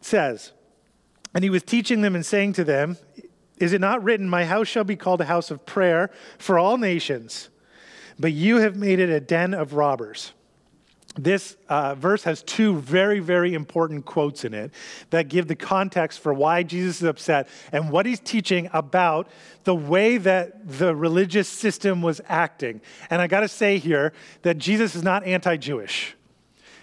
says, 0.00 0.52
and 1.34 1.42
he 1.42 1.50
was 1.50 1.62
teaching 1.62 2.00
them 2.00 2.14
and 2.14 2.24
saying 2.24 2.54
to 2.54 2.64
them, 2.64 2.96
Is 3.58 3.72
it 3.72 3.80
not 3.80 4.02
written, 4.02 4.28
My 4.28 4.44
house 4.44 4.68
shall 4.68 4.84
be 4.84 4.96
called 4.96 5.20
a 5.20 5.26
house 5.26 5.50
of 5.50 5.66
prayer 5.66 6.10
for 6.38 6.58
all 6.58 6.78
nations, 6.78 7.50
but 8.18 8.32
you 8.32 8.58
have 8.58 8.76
made 8.76 9.00
it 9.00 9.10
a 9.10 9.20
den 9.20 9.52
of 9.52 9.74
robbers? 9.74 10.32
This 11.16 11.56
uh, 11.68 11.94
verse 11.94 12.24
has 12.24 12.42
two 12.42 12.76
very, 12.78 13.20
very 13.20 13.54
important 13.54 14.04
quotes 14.04 14.44
in 14.44 14.52
it 14.52 14.72
that 15.10 15.28
give 15.28 15.46
the 15.46 15.54
context 15.54 16.18
for 16.18 16.34
why 16.34 16.64
Jesus 16.64 16.96
is 16.96 17.04
upset 17.04 17.48
and 17.70 17.90
what 17.90 18.04
he's 18.04 18.18
teaching 18.18 18.68
about 18.72 19.28
the 19.62 19.76
way 19.76 20.18
that 20.18 20.66
the 20.66 20.94
religious 20.94 21.48
system 21.48 22.02
was 22.02 22.20
acting. 22.26 22.80
And 23.10 23.22
I 23.22 23.28
got 23.28 23.40
to 23.40 23.48
say 23.48 23.78
here 23.78 24.12
that 24.42 24.58
Jesus 24.58 24.96
is 24.96 25.04
not 25.04 25.24
anti 25.24 25.56
Jewish. 25.56 26.16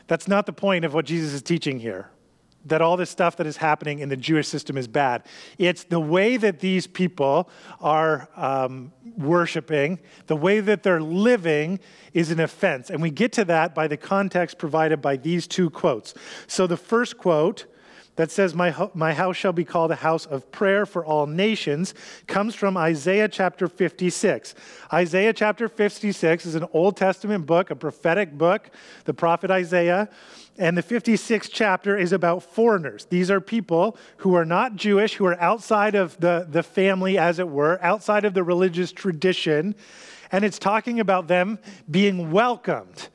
That's 0.07 0.29
not 0.29 0.45
the 0.45 0.53
point 0.53 0.85
of 0.85 0.93
what 0.93 1.05
Jesus 1.05 1.33
is 1.33 1.41
teaching 1.41 1.79
here 1.79 2.09
that 2.65 2.81
all 2.81 2.97
this 2.97 3.09
stuff 3.09 3.37
that 3.37 3.47
is 3.47 3.57
happening 3.57 3.99
in 3.99 4.09
the 4.09 4.17
Jewish 4.17 4.47
system 4.47 4.77
is 4.77 4.87
bad. 4.87 5.23
It's 5.57 5.83
the 5.83 5.99
way 5.99 6.37
that 6.37 6.59
these 6.59 6.87
people 6.87 7.49
are 7.79 8.29
um, 8.35 8.91
worshiping, 9.17 9.99
the 10.27 10.35
way 10.35 10.59
that 10.59 10.83
they're 10.83 11.01
living 11.01 11.79
is 12.13 12.31
an 12.31 12.39
offense. 12.39 12.89
And 12.89 13.01
we 13.01 13.09
get 13.09 13.31
to 13.33 13.45
that 13.45 13.73
by 13.73 13.87
the 13.87 13.97
context 13.97 14.57
provided 14.57 15.01
by 15.01 15.17
these 15.17 15.47
two 15.47 15.69
quotes. 15.69 16.13
So 16.47 16.67
the 16.67 16.77
first 16.77 17.17
quote 17.17 17.65
that 18.15 18.29
says, 18.29 18.53
my, 18.53 18.75
my 18.93 19.13
house 19.13 19.37
shall 19.37 19.53
be 19.53 19.63
called 19.63 19.89
a 19.91 19.95
house 19.95 20.25
of 20.25 20.51
prayer 20.51 20.85
for 20.85 21.05
all 21.05 21.27
nations, 21.27 21.93
comes 22.27 22.53
from 22.53 22.77
Isaiah 22.77 23.29
chapter 23.29 23.67
56. 23.67 24.53
Isaiah 24.91 25.33
chapter 25.33 25.69
56 25.69 26.45
is 26.45 26.55
an 26.55 26.67
Old 26.73 26.97
Testament 26.97 27.45
book, 27.45 27.71
a 27.71 27.75
prophetic 27.75 28.37
book, 28.37 28.69
the 29.05 29.13
prophet 29.13 29.49
Isaiah. 29.49 30.09
And 30.57 30.77
the 30.77 30.83
56th 30.83 31.49
chapter 31.51 31.97
is 31.97 32.11
about 32.11 32.43
foreigners. 32.43 33.05
These 33.05 33.31
are 33.31 33.39
people 33.39 33.97
who 34.17 34.35
are 34.35 34.45
not 34.45 34.75
Jewish, 34.75 35.15
who 35.15 35.25
are 35.25 35.39
outside 35.39 35.95
of 35.95 36.19
the, 36.19 36.47
the 36.49 36.63
family, 36.63 37.17
as 37.17 37.39
it 37.39 37.47
were, 37.47 37.81
outside 37.83 38.25
of 38.25 38.33
the 38.33 38.43
religious 38.43 38.91
tradition. 38.91 39.75
And 40.31 40.43
it's 40.43 40.59
talking 40.59 40.99
about 40.99 41.27
them 41.27 41.59
being 41.89 42.31
welcomed 42.31 43.09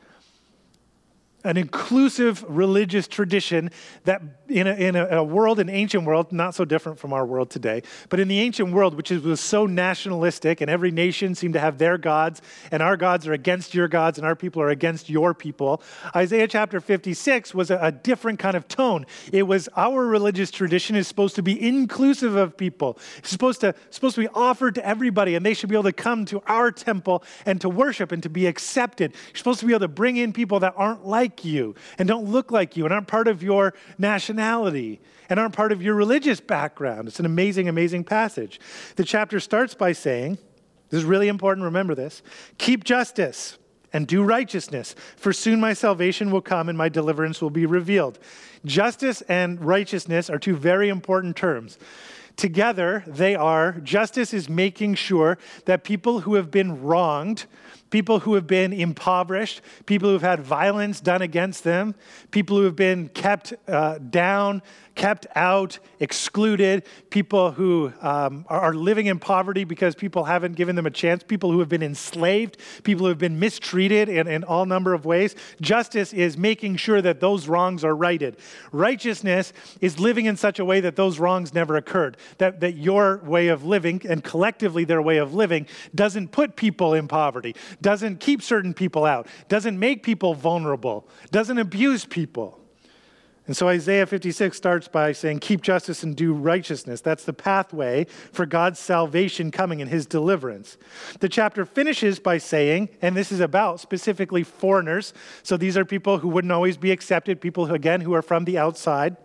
an 1.47 1.57
inclusive 1.57 2.45
religious 2.49 3.07
tradition 3.07 3.71
that 4.05 4.21
in 4.49 4.67
a, 4.67 4.75
in 4.75 4.97
a, 4.97 5.25
world, 5.25 5.59
an 5.59 5.69
ancient 5.69 6.05
world, 6.05 6.33
not 6.33 6.55
so 6.55 6.65
different 6.65 6.99
from 6.99 7.13
our 7.13 7.25
world 7.25 7.51
today, 7.51 7.83
but 8.09 8.21
in 8.21 8.29
the 8.29 8.41
ancient 8.41 8.73
world, 8.73 8.95
which 8.95 9.11
is, 9.11 9.23
was 9.23 9.41
so 9.41 9.67
nationalistic 9.67 10.61
and 10.61 10.71
every 10.71 10.91
nation 10.91 11.35
seemed 11.35 11.55
to 11.55 11.61
have 11.61 11.79
their 11.79 11.99
gods, 11.99 12.43
and 12.71 12.83
our 12.83 12.97
gods 12.97 13.27
are 13.27 13.33
against 13.33 13.75
your 13.75 13.89
gods 13.89 14.19
and 14.19 14.27
our 14.27 14.37
people 14.37 14.61
are 14.61 14.71
against 14.71 15.09
your 15.09 15.35
people, 15.35 15.83
Isaiah 16.15 16.49
chapter 16.49 16.81
56 16.81 17.55
was 17.55 17.71
a, 17.71 17.79
a 17.81 17.93
different 17.93 18.39
kind 18.39 18.57
of 18.57 18.69
tone. 18.69 19.07
It 19.33 19.45
was 19.45 19.69
our 19.77 20.05
religious 20.07 20.51
tradition 20.51 20.97
is 20.97 21.07
supposed 21.07 21.37
to 21.37 21.43
be 21.43 21.61
inclusive 21.61 22.37
of 22.37 22.57
people. 22.57 22.99
It's 23.19 23.31
supposed 23.31 23.61
to, 23.61 23.75
supposed 23.91 24.17
to 24.17 24.23
be 24.23 24.29
offered 24.29 24.75
to 24.77 24.87
everybody, 24.87 25.35
and 25.35 25.45
they 25.45 25.55
should 25.55 25.69
be 25.69 25.77
able 25.77 25.85
to 25.85 25.93
come 25.93 26.25
to 26.27 26.43
our 26.47 26.73
temple 26.73 27.23
and 27.45 27.61
to 27.61 27.69
worship 27.69 28.13
and 28.13 28.23
to 28.23 28.29
be 28.29 28.47
accepted. 28.47 29.13
You're 29.29 29.37
supposed 29.37 29.61
to 29.61 29.67
be 29.67 29.73
able 29.73 29.81
to 29.81 29.89
bring 29.89 30.17
in 30.17 30.33
people 30.33 30.61
that 30.61 30.75
aren't 30.77 31.07
like 31.07 31.36
you 31.45 31.75
and 31.99 32.09
don't 32.09 32.27
look 32.31 32.51
like 32.51 32.77
you 32.77 32.85
and 32.85 32.93
aren't 32.93 33.09
part 33.09 33.29
of 33.29 33.43
your 33.43 33.75
nationality 33.99 35.01
and 35.29 35.41
aren't 35.41 35.55
part 35.55 35.73
of 35.73 35.83
your 35.83 35.95
religious 35.95 36.41
background. 36.41 37.09
It's 37.09 37.21
an 37.21 37.27
amazing, 37.27 37.69
amazing 37.69 38.05
passage. 38.05 38.61
The 38.97 39.05
chapter 39.05 39.41
starts 39.41 39.75
by 39.75 39.93
saying, 39.93 40.39
this 40.91 40.99
is 40.99 41.05
really 41.05 41.29
important, 41.29 41.65
remember 41.65 41.95
this 41.95 42.23
keep 42.59 42.85
justice 42.85 43.59
and 43.93 44.07
do 44.07 44.23
righteousness, 44.23 44.95
for 45.17 45.33
soon 45.33 45.59
my 45.59 45.73
salvation 45.73 46.31
will 46.31 46.43
come 46.43 46.69
and 46.69 46.77
my 46.77 46.89
deliverance 46.89 47.41
will 47.41 47.51
be 47.51 47.67
revealed. 47.67 48.19
Justice 48.65 49.23
and 49.23 49.65
righteousness 49.65 50.29
are 50.29 50.39
two 50.39 50.57
very 50.57 50.89
important 50.89 51.37
terms. 51.37 51.79
Together, 52.37 53.03
they 53.07 53.35
are 53.35 53.73
justice 53.83 54.35
is 54.35 54.49
making 54.49 54.95
sure 54.95 55.39
that 55.65 55.85
people 55.85 56.21
who 56.21 56.35
have 56.35 56.51
been 56.51 56.83
wronged, 56.83 57.47
people 57.91 58.21
who 58.21 58.35
have 58.35 58.47
been 58.47 58.73
impoverished, 58.73 59.61
people 59.87 60.09
who 60.09 60.15
have 60.15 60.23
had 60.23 60.41
violence 60.41 61.01
done 61.01 61.23
against 61.23 61.65
them, 61.65 61.95
people 62.31 62.57
who 62.57 62.65
have 62.65 62.77
been 62.77 63.09
kept 63.09 63.55
uh, 63.69 63.99
down, 63.99 64.63
kept 64.97 65.27
out, 65.37 65.79
excluded, 66.01 66.85
people 67.11 67.53
who 67.53 67.93
um, 68.01 68.45
are 68.49 68.75
living 68.75 69.07
in 69.07 69.19
poverty 69.19 69.63
because 69.63 69.95
people 69.95 70.25
haven't 70.25 70.55
given 70.57 70.75
them 70.75 70.87
a 70.87 70.91
chance, 70.91 71.23
people 71.23 71.53
who 71.53 71.61
have 71.61 71.69
been 71.69 71.83
enslaved, 71.83 72.57
people 72.83 73.05
who 73.05 73.11
have 73.11 73.19
been 73.19 73.39
mistreated 73.39 74.09
in, 74.09 74.27
in 74.27 74.43
all 74.43 74.67
number 74.67 74.95
of 74.95 75.05
ways. 75.05 75.37
Justice 75.61 76.13
is 76.13 76.37
making 76.37 76.77
sure 76.77 77.01
that 77.01 77.21
those 77.21 77.47
wrongs 77.47 77.85
are 77.85 77.95
righted. 77.95 78.37
Righteousness 78.73 79.53
is 79.81 80.01
living 80.01 80.25
in 80.25 80.37
such 80.37 80.59
a 80.59 80.65
way 80.65 80.81
that 80.81 80.97
those 80.97 81.19
wrongs 81.19 81.55
never 81.55 81.77
occurred, 81.77 82.17
that, 82.39 82.61
that 82.61 82.77
your 82.77 83.19
way 83.19 83.49
of 83.49 83.65
living 83.65 84.01
and 84.09 84.25
collectively 84.25 84.85
their 84.85 85.03
way 85.03 85.19
of 85.19 85.35
living 85.35 85.67
doesn't 85.95 86.33
put 86.33 86.57
people 86.57 86.95
in 86.95 87.07
poverty, 87.07 87.55
doesn't 87.83 88.19
keep 88.19 88.43
certain 88.43 88.73
people 88.73 89.05
out, 89.05 89.29
doesn't 89.49 89.79
make 89.79 90.03
people 90.03 90.35
vulnerable, 90.35 91.07
doesn't 91.31 91.59
abuse 91.59 92.07
people. 92.07 92.66
And 93.47 93.57
so 93.57 93.69
Isaiah 93.69 94.07
56 94.07 94.57
starts 94.57 94.89
by 94.89 95.13
saying, 95.13 95.39
Keep 95.39 95.63
justice 95.63 96.03
and 96.03 96.17
do 96.17 96.33
righteousness. 96.33 97.01
That's 97.01 97.25
the 97.25 97.33
pathway 97.33 98.07
for 98.33 98.45
God's 98.45 98.81
salvation 98.81 99.51
coming 99.51 99.81
and 99.81 99.91
his 99.91 100.07
deliverance. 100.07 100.77
The 101.21 101.29
chapter 101.29 101.65
finishes 101.65 102.19
by 102.19 102.39
saying, 102.39 102.89
and 103.01 103.17
this 103.17 103.31
is 103.31 103.41
about 103.41 103.81
specifically 103.81 104.43
foreigners. 104.43 105.15
So 105.43 105.57
these 105.57 105.77
are 105.77 105.85
people 105.85 106.19
who 106.19 106.29
wouldn't 106.29 106.53
always 106.53 106.77
be 106.77 106.91
accepted, 106.91 107.41
people, 107.41 107.67
who, 107.67 107.75
again, 107.75 108.01
who 108.01 108.15
are 108.15 108.23
from 108.23 108.45
the 108.45 108.59
outside. 108.59 109.17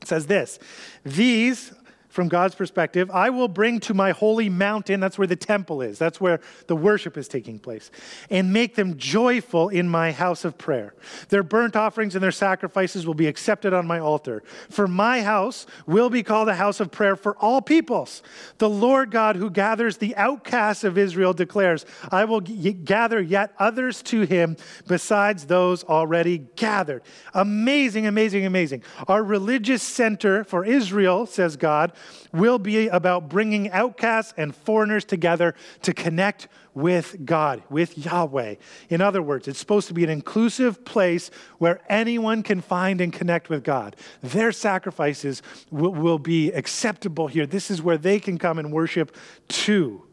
It 0.00 0.08
says 0.08 0.26
this 0.26 0.58
These 1.04 1.72
from 2.10 2.28
God's 2.28 2.56
perspective, 2.56 3.10
I 3.10 3.30
will 3.30 3.48
bring 3.48 3.78
to 3.80 3.94
my 3.94 4.10
holy 4.10 4.48
mountain, 4.48 4.98
that's 4.98 5.16
where 5.16 5.28
the 5.28 5.36
temple 5.36 5.80
is, 5.80 5.96
that's 5.96 6.20
where 6.20 6.40
the 6.66 6.74
worship 6.74 7.16
is 7.16 7.28
taking 7.28 7.58
place, 7.60 7.90
and 8.28 8.52
make 8.52 8.74
them 8.74 8.96
joyful 8.98 9.68
in 9.68 9.88
my 9.88 10.10
house 10.10 10.44
of 10.44 10.58
prayer. 10.58 10.92
Their 11.28 11.44
burnt 11.44 11.76
offerings 11.76 12.16
and 12.16 12.22
their 12.22 12.32
sacrifices 12.32 13.06
will 13.06 13.14
be 13.14 13.28
accepted 13.28 13.72
on 13.72 13.86
my 13.86 14.00
altar. 14.00 14.42
For 14.68 14.88
my 14.88 15.22
house 15.22 15.66
will 15.86 16.10
be 16.10 16.24
called 16.24 16.48
a 16.48 16.54
house 16.54 16.80
of 16.80 16.90
prayer 16.90 17.14
for 17.14 17.36
all 17.36 17.62
peoples. 17.62 18.22
The 18.58 18.68
Lord 18.68 19.12
God 19.12 19.36
who 19.36 19.48
gathers 19.48 19.96
the 19.98 20.16
outcasts 20.16 20.82
of 20.82 20.98
Israel 20.98 21.32
declares, 21.32 21.86
I 22.10 22.24
will 22.24 22.40
g- 22.40 22.72
gather 22.72 23.20
yet 23.20 23.54
others 23.58 24.02
to 24.04 24.22
him 24.22 24.56
besides 24.88 25.46
those 25.46 25.84
already 25.84 26.38
gathered. 26.56 27.02
Amazing, 27.34 28.08
amazing, 28.08 28.46
amazing. 28.46 28.82
Our 29.06 29.22
religious 29.22 29.82
center 29.82 30.42
for 30.42 30.64
Israel, 30.64 31.26
says 31.26 31.56
God, 31.56 31.92
will 32.32 32.58
be 32.58 32.88
about 32.88 33.28
bringing 33.28 33.70
outcasts 33.70 34.34
and 34.36 34.54
foreigners 34.54 35.04
together 35.04 35.54
to 35.82 35.92
connect 35.92 36.48
with 36.74 37.24
God, 37.24 37.62
with 37.68 37.98
Yahweh. 37.98 38.54
In 38.88 39.00
other 39.00 39.22
words, 39.22 39.48
it's 39.48 39.58
supposed 39.58 39.88
to 39.88 39.94
be 39.94 40.04
an 40.04 40.10
inclusive 40.10 40.84
place 40.84 41.30
where 41.58 41.80
anyone 41.88 42.42
can 42.42 42.60
find 42.60 43.00
and 43.00 43.12
connect 43.12 43.48
with 43.48 43.64
God. 43.64 43.96
Their 44.22 44.52
sacrifices 44.52 45.42
will, 45.70 45.92
will 45.92 46.18
be 46.18 46.52
acceptable 46.52 47.26
here. 47.26 47.46
This 47.46 47.70
is 47.70 47.82
where 47.82 47.98
they 47.98 48.20
can 48.20 48.38
come 48.38 48.58
and 48.58 48.72
worship 48.72 49.16
too. 49.48 50.06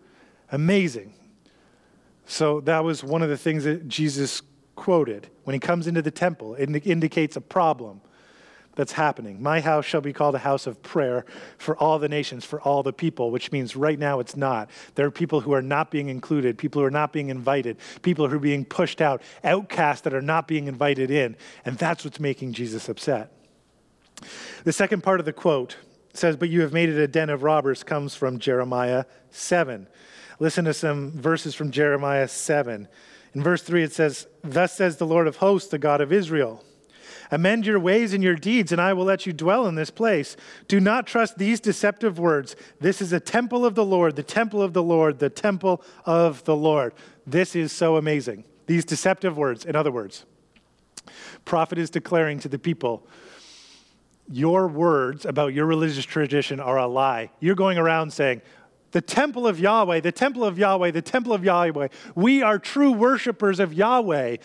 Amazing. 0.52 1.14
So 2.26 2.62
that 2.62 2.84
was 2.84 3.04
one 3.04 3.22
of 3.22 3.30
the 3.30 3.38
things 3.38 3.64
that 3.64 3.88
Jesus 3.88 4.42
quoted 4.76 5.30
when 5.44 5.54
he 5.54 5.60
comes 5.60 5.88
into 5.88 6.02
the 6.02 6.12
temple. 6.12 6.56
It 6.56 6.86
indicates 6.86 7.36
a 7.36 7.42
problem 7.42 8.02
that's 8.78 8.92
happening. 8.92 9.42
My 9.42 9.60
house 9.60 9.86
shall 9.86 10.02
be 10.02 10.14
called 10.14 10.36
a 10.36 10.40
house 10.40 10.68
of 10.68 10.82
prayer 10.84 11.26
for 11.58 11.76
all 11.78 11.98
the 11.98 12.08
nations, 12.08 12.46
for 12.46 12.62
all 12.62 12.84
the 12.84 12.94
people, 12.94 13.32
which 13.32 13.52
means 13.52 13.76
right 13.76 13.98
now 13.98 14.20
it's 14.20 14.38
not. 14.38 14.70
There 14.94 15.08
are 15.08 15.12
people 15.12 15.42
who 15.42 15.52
are 15.54 15.64
not 15.64 15.90
being 15.90 16.10
included, 16.10 16.60
people 16.60 16.82
who 16.82 16.86
are 16.86 16.92
not 16.92 17.12
being 17.12 17.30
invited, 17.30 17.78
people 18.04 18.30
who 18.30 18.36
are 18.36 18.40
being 18.40 18.64
pushed 18.64 19.02
out, 19.02 19.24
outcasts 19.44 20.02
that 20.02 20.14
are 20.14 20.22
not 20.22 20.48
being 20.48 20.68
invited 20.68 21.10
in. 21.10 21.36
And 21.66 21.76
that's 21.78 22.06
what's 22.06 22.20
making 22.20 22.54
Jesus 22.54 22.88
upset. 22.88 23.34
The 24.64 24.74
second 24.74 25.02
part 25.02 25.20
of 25.20 25.26
the 25.26 25.34
quote 25.34 25.78
says, 26.14 26.38
But 26.38 26.50
you 26.50 26.62
have 26.62 26.72
made 26.72 26.90
it 26.90 26.98
a 26.98 27.08
den 27.08 27.32
of 27.32 27.42
robbers, 27.42 27.84
comes 27.84 28.14
from 28.14 28.38
Jeremiah 28.38 29.06
7. 29.32 29.88
Listen 30.40 30.66
to 30.66 30.74
some 30.74 31.12
verses 31.12 31.56
from 31.56 31.72
Jeremiah 31.72 32.28
7. 32.28 32.88
In 33.34 33.44
verse 33.44 33.64
3, 33.64 33.84
it 33.84 33.94
says, 33.94 34.28
Thus 34.44 34.74
says 34.74 34.98
the 34.98 35.08
Lord 35.08 35.26
of 35.26 35.38
hosts, 35.38 35.70
the 35.70 35.80
God 35.80 36.00
of 36.00 36.14
Israel. 36.14 36.64
Amend 37.32 37.66
your 37.66 37.80
ways 37.80 38.14
and 38.14 38.24
your 38.24 38.36
deeds, 38.36 38.72
and 38.72 38.80
I 38.80 38.94
will 38.94 39.06
let 39.06 39.26
you 39.26 39.34
dwell 39.34 39.68
in 39.68 39.76
this 39.76 39.90
place. 39.90 40.38
Do 40.68 40.80
not 40.80 41.08
trust 41.08 41.38
these 41.38 41.60
deceptive 41.60 42.20
words. 42.20 42.56
This 42.80 43.02
is 43.02 43.12
a 43.12 43.20
temple 43.20 43.66
of 43.66 43.76
the 43.76 43.86
Lord, 43.86 44.16
the 44.16 44.24
temple 44.24 44.62
of 44.62 44.74
the 44.74 44.84
Lord, 44.84 45.20
the 45.20 45.30
temple 45.30 45.84
of 46.06 46.44
the 46.46 46.56
Lord. 46.56 46.94
This 47.26 47.56
is 47.56 47.72
so 47.72 47.98
amazing. 47.98 48.46
These 48.66 48.86
deceptive 48.86 49.38
words, 49.38 49.66
in 49.66 49.76
other 49.76 49.92
words, 49.92 50.26
prophet 51.46 51.78
is 51.78 51.90
declaring 51.90 52.40
to 52.40 52.50
the 52.50 52.60
people, 52.60 53.08
your 54.30 54.68
words 54.68 55.26
about 55.26 55.54
your 55.54 55.66
religious 55.66 56.06
tradition 56.06 56.60
are 56.60 56.78
a 56.78 56.88
lie. 56.88 57.32
You're 57.40 57.56
going 57.56 57.78
around 57.78 58.12
saying, 58.12 58.42
the 58.92 59.02
temple 59.02 59.48
of 59.48 59.60
Yahweh, 59.60 60.00
the 60.00 60.12
temple 60.12 60.44
of 60.44 60.58
Yahweh, 60.58 60.92
the 60.92 61.02
temple 61.02 61.34
of 61.34 61.44
Yahweh. 61.44 61.90
We 62.16 62.42
are 62.42 62.58
true 62.58 62.92
worshipers 62.92 63.60
of 63.60 63.74
Yahweh. 63.74 64.38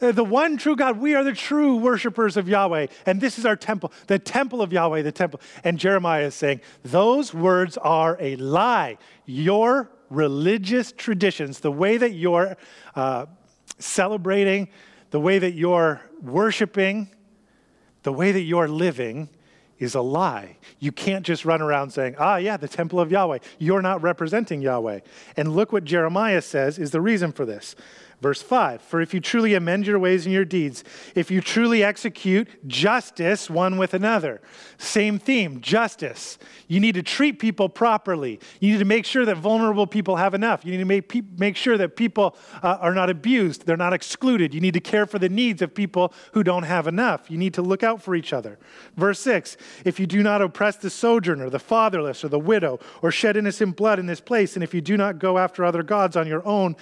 Uh, 0.00 0.12
the 0.12 0.24
one 0.24 0.56
true 0.56 0.76
God. 0.76 0.98
We 0.98 1.14
are 1.14 1.24
the 1.24 1.32
true 1.32 1.76
worshipers 1.76 2.36
of 2.36 2.48
Yahweh. 2.48 2.88
And 3.06 3.20
this 3.20 3.38
is 3.38 3.46
our 3.46 3.56
temple, 3.56 3.92
the 4.06 4.18
temple 4.18 4.62
of 4.62 4.72
Yahweh, 4.72 5.02
the 5.02 5.12
temple. 5.12 5.40
And 5.64 5.78
Jeremiah 5.78 6.26
is 6.26 6.34
saying, 6.34 6.60
those 6.82 7.32
words 7.32 7.76
are 7.78 8.16
a 8.20 8.36
lie. 8.36 8.98
Your 9.24 9.90
religious 10.10 10.92
traditions, 10.92 11.60
the 11.60 11.72
way 11.72 11.96
that 11.96 12.12
you're 12.12 12.56
uh, 12.94 13.26
celebrating, 13.78 14.68
the 15.10 15.20
way 15.20 15.38
that 15.38 15.52
you're 15.52 16.00
worshiping, 16.22 17.08
the 18.02 18.12
way 18.12 18.32
that 18.32 18.42
you're 18.42 18.68
living 18.68 19.28
is 19.78 19.94
a 19.94 20.00
lie. 20.00 20.56
You 20.78 20.90
can't 20.90 21.24
just 21.24 21.44
run 21.44 21.60
around 21.60 21.90
saying, 21.90 22.16
ah, 22.18 22.36
yeah, 22.36 22.56
the 22.56 22.68
temple 22.68 22.98
of 22.98 23.10
Yahweh. 23.10 23.38
You're 23.58 23.82
not 23.82 24.00
representing 24.02 24.62
Yahweh. 24.62 25.00
And 25.36 25.54
look 25.54 25.72
what 25.72 25.84
Jeremiah 25.84 26.40
says 26.40 26.78
is 26.78 26.92
the 26.92 27.00
reason 27.00 27.32
for 27.32 27.44
this. 27.44 27.74
Verse 28.22 28.40
5 28.40 28.80
For 28.80 29.00
if 29.00 29.12
you 29.12 29.20
truly 29.20 29.54
amend 29.54 29.86
your 29.86 29.98
ways 29.98 30.24
and 30.24 30.32
your 30.32 30.44
deeds, 30.44 30.82
if 31.14 31.30
you 31.30 31.40
truly 31.40 31.84
execute 31.84 32.48
justice 32.66 33.50
one 33.50 33.76
with 33.76 33.92
another, 33.92 34.40
same 34.78 35.18
theme, 35.18 35.60
justice. 35.60 36.38
You 36.68 36.80
need 36.80 36.94
to 36.94 37.02
treat 37.02 37.38
people 37.38 37.68
properly. 37.68 38.40
You 38.58 38.72
need 38.72 38.78
to 38.78 38.84
make 38.84 39.04
sure 39.04 39.24
that 39.24 39.36
vulnerable 39.36 39.86
people 39.86 40.16
have 40.16 40.34
enough. 40.34 40.64
You 40.64 40.72
need 40.72 40.78
to 40.78 40.84
make, 40.84 41.08
pe- 41.08 41.22
make 41.36 41.56
sure 41.56 41.76
that 41.78 41.94
people 41.94 42.36
uh, 42.62 42.78
are 42.80 42.94
not 42.94 43.10
abused, 43.10 43.66
they're 43.66 43.76
not 43.76 43.92
excluded. 43.92 44.54
You 44.54 44.60
need 44.60 44.74
to 44.74 44.80
care 44.80 45.06
for 45.06 45.18
the 45.18 45.28
needs 45.28 45.60
of 45.60 45.74
people 45.74 46.12
who 46.32 46.42
don't 46.42 46.64
have 46.64 46.86
enough. 46.86 47.30
You 47.30 47.38
need 47.38 47.54
to 47.54 47.62
look 47.62 47.82
out 47.82 48.02
for 48.02 48.14
each 48.14 48.32
other. 48.32 48.58
Verse 48.96 49.20
6 49.20 49.56
If 49.84 50.00
you 50.00 50.06
do 50.06 50.22
not 50.22 50.40
oppress 50.40 50.76
the 50.76 50.90
sojourner, 50.90 51.50
the 51.50 51.58
fatherless, 51.58 52.24
or 52.24 52.28
the 52.28 52.38
widow, 52.38 52.80
or 53.02 53.10
shed 53.10 53.36
innocent 53.36 53.76
blood 53.76 53.98
in 53.98 54.06
this 54.06 54.20
place, 54.20 54.54
and 54.56 54.64
if 54.64 54.72
you 54.72 54.80
do 54.80 54.96
not 54.96 55.18
go 55.18 55.36
after 55.38 55.64
other 55.64 55.82
gods 55.82 56.16
on 56.16 56.26
your 56.26 56.44
own, 56.46 56.76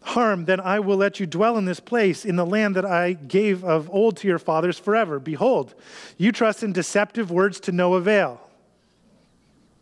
harm, 0.00 0.44
then 0.44 0.60
I 0.60 0.80
will 0.80 0.96
let 0.96 1.20
you 1.20 1.26
dwell 1.26 1.58
in 1.58 1.64
this 1.64 1.80
place, 1.80 2.24
in 2.24 2.36
the 2.36 2.46
land 2.46 2.76
that 2.76 2.84
I 2.84 3.12
gave 3.12 3.64
of 3.64 3.90
old 3.90 4.16
to 4.18 4.28
your 4.28 4.38
fathers 4.38 4.78
forever. 4.78 5.18
Behold, 5.18 5.74
you 6.16 6.32
trust 6.32 6.62
in 6.62 6.72
deceptive 6.72 7.30
words 7.30 7.60
to 7.60 7.72
no 7.72 7.94
avail. 7.94 8.40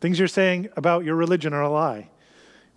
Things 0.00 0.18
you're 0.18 0.28
saying 0.28 0.68
about 0.76 1.04
your 1.04 1.14
religion 1.14 1.52
are 1.52 1.62
a 1.62 1.70
lie. 1.70 2.08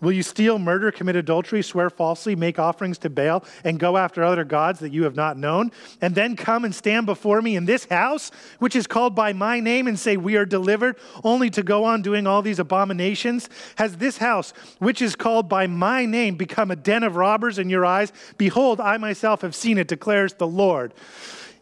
Will 0.00 0.12
you 0.12 0.22
steal, 0.22 0.58
murder, 0.58 0.90
commit 0.90 1.16
adultery, 1.16 1.62
swear 1.62 1.90
falsely, 1.90 2.34
make 2.34 2.58
offerings 2.58 2.96
to 2.98 3.10
Baal, 3.10 3.44
and 3.64 3.78
go 3.78 3.98
after 3.98 4.24
other 4.24 4.44
gods 4.44 4.80
that 4.80 4.92
you 4.92 5.04
have 5.04 5.14
not 5.14 5.36
known, 5.36 5.70
and 6.00 6.14
then 6.14 6.36
come 6.36 6.64
and 6.64 6.74
stand 6.74 7.04
before 7.04 7.42
me 7.42 7.54
in 7.54 7.66
this 7.66 7.84
house, 7.84 8.30
which 8.60 8.74
is 8.74 8.86
called 8.86 9.14
by 9.14 9.34
my 9.34 9.60
name, 9.60 9.86
and 9.86 9.98
say, 9.98 10.16
We 10.16 10.36
are 10.36 10.46
delivered, 10.46 10.96
only 11.22 11.50
to 11.50 11.62
go 11.62 11.84
on 11.84 12.00
doing 12.00 12.26
all 12.26 12.40
these 12.40 12.58
abominations? 12.58 13.50
Has 13.76 13.98
this 13.98 14.16
house, 14.16 14.54
which 14.78 15.02
is 15.02 15.14
called 15.14 15.50
by 15.50 15.66
my 15.66 16.06
name, 16.06 16.36
become 16.36 16.70
a 16.70 16.76
den 16.76 17.02
of 17.02 17.16
robbers 17.16 17.58
in 17.58 17.68
your 17.68 17.84
eyes? 17.84 18.10
Behold, 18.38 18.80
I 18.80 18.96
myself 18.96 19.42
have 19.42 19.54
seen 19.54 19.76
it, 19.76 19.88
declares 19.88 20.32
the 20.32 20.46
Lord. 20.46 20.94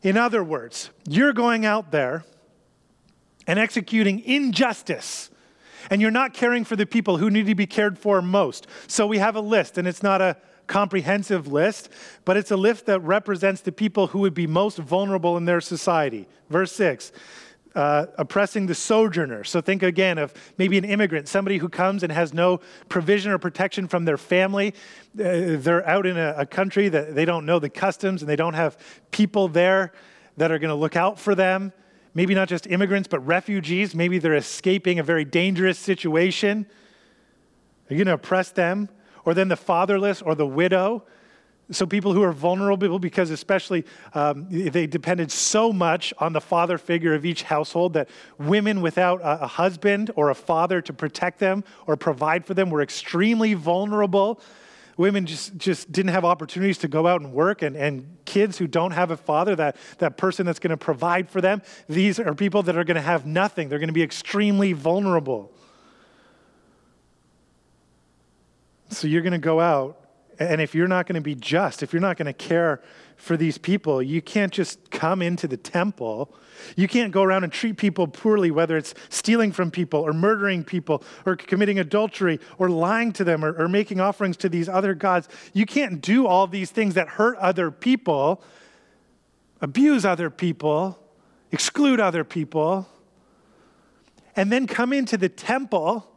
In 0.03 0.17
other 0.17 0.45
words, 0.45 0.91
you're 1.09 1.33
going 1.33 1.67
out 1.67 1.91
there 1.91 2.25
and 3.49 3.59
executing 3.59 4.21
injustice 4.21 5.31
and 5.91 6.01
you're 6.01 6.11
not 6.11 6.35
caring 6.35 6.65
for 6.65 6.77
the 6.77 6.87
people 6.87 7.19
who 7.19 7.31
need 7.31 7.47
to 7.47 7.55
be 7.55 7.67
cared 7.67 7.99
for 7.99 8.23
most. 8.23 8.67
So 8.87 9.07
we 9.07 9.19
have 9.19 9.37
a 9.37 9.41
list, 9.41 9.79
and 9.79 9.87
it's 9.87 10.03
not 10.03 10.21
a 10.21 10.37
comprehensive 10.69 11.49
list, 11.49 11.89
but 12.25 12.37
it's 12.37 12.51
a 12.51 12.57
list 12.57 12.87
that 12.87 13.01
represents 13.01 13.63
the 13.63 13.73
people 13.73 14.09
who 14.09 14.21
would 14.21 14.35
be 14.35 14.47
most 14.47 14.79
vulnerable 14.79 15.37
in 15.37 15.47
their 15.47 15.61
society. 15.61 16.29
Verse 16.49 16.73
6. 16.73 17.11
Uh, 17.75 18.07
oppressing 18.17 18.67
the 18.67 18.75
sojourner. 18.75 19.45
So 19.45 19.61
think 19.61 19.83
again 19.83 20.19
of 20.19 20.33
maybe 20.57 20.79
an 20.79 20.85
immigrant, 20.85 21.29
somebody 21.29 21.59
who 21.59 21.69
comes 21.69 22.03
and 22.03 22.11
has 22.11 22.33
no 22.33 22.61
provision 22.89 23.31
or 23.31 23.39
protection 23.39 23.87
from 23.87 24.05
their 24.05 24.17
family. 24.17 24.75
Uh, 25.15 25.57
they're 25.59 25.87
out 25.87 26.07
in 26.07 26.17
a, 26.17 26.35
a 26.39 26.47
country 26.47 26.89
that 26.89 27.15
they 27.15 27.25
don't 27.25 27.47
know 27.47 27.59
the 27.59 27.69
customs 27.69 28.23
and 28.23 28.29
they 28.29 28.37
don't 28.37 28.55
have 28.55 28.77
people 29.11 29.49
there 29.49 29.93
that 30.39 30.51
are 30.51 30.59
going 30.59 30.71
to 30.71 30.75
look 30.75 30.97
out 30.97 31.19
for 31.19 31.35
them 31.35 31.73
maybe 32.19 32.35
not 32.35 32.49
just 32.49 32.67
immigrants, 32.67 33.07
but 33.07 33.21
refugees. 33.21 33.95
Maybe 33.95 34.19
they're 34.19 34.35
escaping 34.35 34.99
a 34.99 35.05
very 35.05 35.25
dangerous 35.25 35.79
situation. 35.79 36.67
Are 37.89 37.95
you 37.95 37.99
going 37.99 38.09
to 38.09 38.15
oppress 38.15 38.51
them? 38.51 38.89
Or 39.25 39.35
then 39.35 39.47
the 39.47 39.57
fatherless 39.57 40.21
or 40.21 40.35
the 40.35 40.45
widow. 40.45 41.05
So, 41.71 41.87
people 41.87 42.13
who 42.13 42.25
are 42.25 42.33
vulnerable, 42.33 42.99
because 42.99 43.31
especially 43.31 43.85
um, 44.15 44.49
they 44.51 44.89
depended 44.89 45.31
so 45.31 45.73
much 45.73 46.13
on 46.19 46.33
the 46.33 46.41
father 46.41 46.77
figure 46.77 47.15
of 47.15 47.25
each 47.25 47.45
household 47.45 47.93
that 47.93 48.09
women 48.37 48.81
without 48.81 49.21
a, 49.21 49.45
a 49.45 49.47
husband 49.47 50.11
or 50.17 50.31
a 50.31 50.35
father 50.35 50.81
to 50.81 50.93
protect 50.93 51.39
them 51.39 51.63
or 51.87 51.97
provide 51.97 52.45
for 52.45 52.55
them 52.55 52.69
were 52.69 52.83
extremely 52.83 53.55
vulnerable 53.55 54.41
women 54.99 55.25
just, 55.25 55.57
just 55.57 55.91
didn't 55.91 56.11
have 56.11 56.25
opportunities 56.25 56.77
to 56.79 56.89
go 56.89 57.07
out 57.07 57.23
and 57.23 57.33
work, 57.33 57.63
and, 57.63 57.77
and 57.77 58.19
kids 58.27 58.59
who 58.59 58.67
don't 58.67 58.91
have 58.91 59.11
a 59.11 59.17
father, 59.17 59.57
that, 59.57 59.77
that 59.99 60.19
person 60.19 60.45
that's 60.45 60.59
going 60.59 60.71
to 60.71 60.77
provide 60.77 61.31
for 61.31 61.41
them, 61.41 61.63
these 61.89 62.21
are 62.21 62.35
people 62.35 62.63
that 62.65 62.77
are 62.77 62.85
going 62.85 62.97
to 62.97 63.01
have 63.01 63.25
nothing. 63.25 63.69
They're 63.69 63.79
going 63.79 63.89
to 63.89 63.95
be 63.95 64.03
extremely 64.03 64.75
vulnerable. 64.75 65.53
So 68.91 69.07
you're 69.07 69.23
going 69.23 69.33
to 69.33 69.39
go 69.39 69.61
out, 69.61 70.01
and 70.39 70.61
if 70.61 70.75
you're 70.75 70.89
not 70.89 71.07
going 71.07 71.15
to 71.15 71.21
be 71.21 71.37
just, 71.37 71.83
if 71.83 71.93
you're 71.93 72.03
not 72.03 72.17
going 72.17 72.27
to 72.27 72.33
care 72.33 72.83
for 73.19 73.37
these 73.37 73.59
people. 73.59 74.01
You 74.01 74.23
can't 74.23 74.53
just 74.53 74.91
come 74.91 75.21
into 75.21 75.47
the 75.47 75.57
temple. 75.57 76.33
You 76.77 76.89
can't 76.89 77.13
go 77.13 77.23
around 77.23 77.45
and 77.45 77.53
treat 77.53 77.77
people 77.77 78.07
poorly, 78.07 78.51
whether 78.51 78.77
it's 78.77 78.95
stealing 79.11 79.53
from 79.53 79.71
people 79.71 80.01
or 80.01 80.13
murdering 80.13 80.65
people 80.65 81.03
or 81.27 81.37
committing 81.37 81.79
adultery 81.79 82.39
or 82.59 82.71
lying 82.71 83.13
to 83.15 83.25
them 83.25 83.45
or, 83.45 83.53
or 83.61 83.69
making 83.69 84.01
offerings 84.01 84.37
to 84.39 84.49
these 84.49 84.69
other 84.69 84.95
gods. 84.95 85.29
You 85.53 85.67
can't 85.67 86.01
do 86.01 86.27
all 86.27 86.47
these 86.47 86.71
things 86.71 86.95
that 86.95 87.09
hurt 87.09 87.37
other 87.39 87.71
people, 87.71 88.43
abuse 89.61 90.05
other 90.05 90.31
people, 90.31 90.99
exclude 91.51 91.99
other 91.99 92.23
people, 92.23 92.89
and 94.37 94.53
then 94.53 94.69
come 94.69 94.93
into 94.93 95.17
the 95.17 95.29
temple 95.29 96.09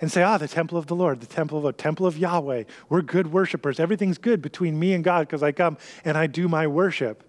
and 0.00 0.10
say, 0.10 0.22
ah, 0.22 0.38
the 0.38 0.48
temple 0.48 0.78
of 0.78 0.86
the 0.86 0.96
Lord, 0.96 1.20
the 1.20 1.26
temple 1.26 1.58
of 1.58 1.64
the 1.64 1.72
temple 1.72 2.06
of 2.06 2.16
Yahweh. 2.16 2.64
We're 2.88 3.02
good 3.02 3.32
worshipers. 3.32 3.78
Everything's 3.78 4.18
good 4.18 4.40
between 4.40 4.78
me 4.78 4.94
and 4.94 5.04
God 5.04 5.26
because 5.26 5.42
I 5.42 5.52
come 5.52 5.76
and 6.04 6.16
I 6.16 6.26
do 6.26 6.48
my 6.48 6.66
worship. 6.66 7.24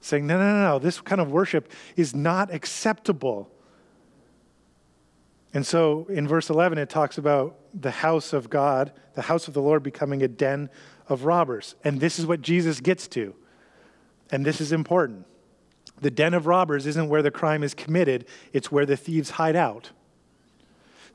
Saying, 0.00 0.26
no, 0.26 0.36
no, 0.36 0.44
no, 0.44 0.62
no, 0.62 0.78
this 0.80 1.00
kind 1.00 1.20
of 1.20 1.30
worship 1.30 1.70
is 1.94 2.14
not 2.14 2.52
acceptable. 2.52 3.48
And 5.54 5.64
so 5.64 6.06
in 6.08 6.26
verse 6.26 6.50
11, 6.50 6.78
it 6.78 6.88
talks 6.88 7.18
about 7.18 7.58
the 7.72 7.90
house 7.90 8.32
of 8.32 8.50
God, 8.50 8.92
the 9.14 9.22
house 9.22 9.46
of 9.46 9.54
the 9.54 9.62
Lord 9.62 9.82
becoming 9.82 10.22
a 10.22 10.28
den 10.28 10.70
of 11.08 11.24
robbers. 11.24 11.76
And 11.84 12.00
this 12.00 12.18
is 12.18 12.26
what 12.26 12.42
Jesus 12.42 12.80
gets 12.80 13.06
to. 13.08 13.34
And 14.32 14.44
this 14.44 14.60
is 14.60 14.72
important. 14.72 15.26
The 16.00 16.10
den 16.10 16.34
of 16.34 16.46
robbers 16.46 16.86
isn't 16.86 17.08
where 17.08 17.22
the 17.22 17.30
crime 17.30 17.62
is 17.62 17.74
committed, 17.74 18.26
it's 18.52 18.72
where 18.72 18.86
the 18.86 18.96
thieves 18.96 19.30
hide 19.30 19.54
out. 19.54 19.90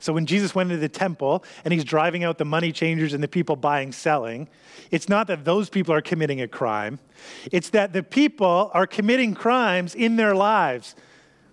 So 0.00 0.12
when 0.12 0.26
Jesus 0.26 0.54
went 0.54 0.70
into 0.70 0.80
the 0.80 0.88
temple 0.88 1.44
and 1.64 1.74
he's 1.74 1.84
driving 1.84 2.24
out 2.24 2.38
the 2.38 2.44
money 2.44 2.72
changers 2.72 3.12
and 3.12 3.22
the 3.22 3.28
people 3.28 3.56
buying, 3.56 3.92
selling, 3.92 4.48
it's 4.90 5.08
not 5.08 5.26
that 5.26 5.44
those 5.44 5.68
people 5.68 5.94
are 5.94 6.00
committing 6.00 6.40
a 6.40 6.48
crime, 6.48 6.98
it's 7.50 7.70
that 7.70 7.92
the 7.92 8.02
people 8.02 8.70
are 8.74 8.86
committing 8.86 9.34
crimes 9.34 9.94
in 9.94 10.16
their 10.16 10.34
lives. 10.34 10.94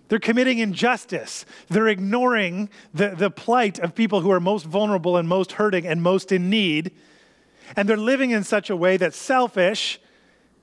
They're 0.08 0.18
committing 0.20 0.58
injustice. 0.58 1.44
They're 1.68 1.88
ignoring 1.88 2.70
the, 2.94 3.08
the 3.08 3.30
plight 3.30 3.80
of 3.80 3.94
people 3.94 4.20
who 4.20 4.30
are 4.30 4.38
most 4.38 4.64
vulnerable 4.64 5.16
and 5.16 5.28
most 5.28 5.52
hurting 5.52 5.86
and 5.86 6.00
most 6.00 6.30
in 6.30 6.48
need. 6.48 6.92
And 7.74 7.88
they're 7.88 7.96
living 7.96 8.30
in 8.30 8.44
such 8.44 8.70
a 8.70 8.76
way 8.76 8.96
that's 8.96 9.16
selfish 9.16 9.98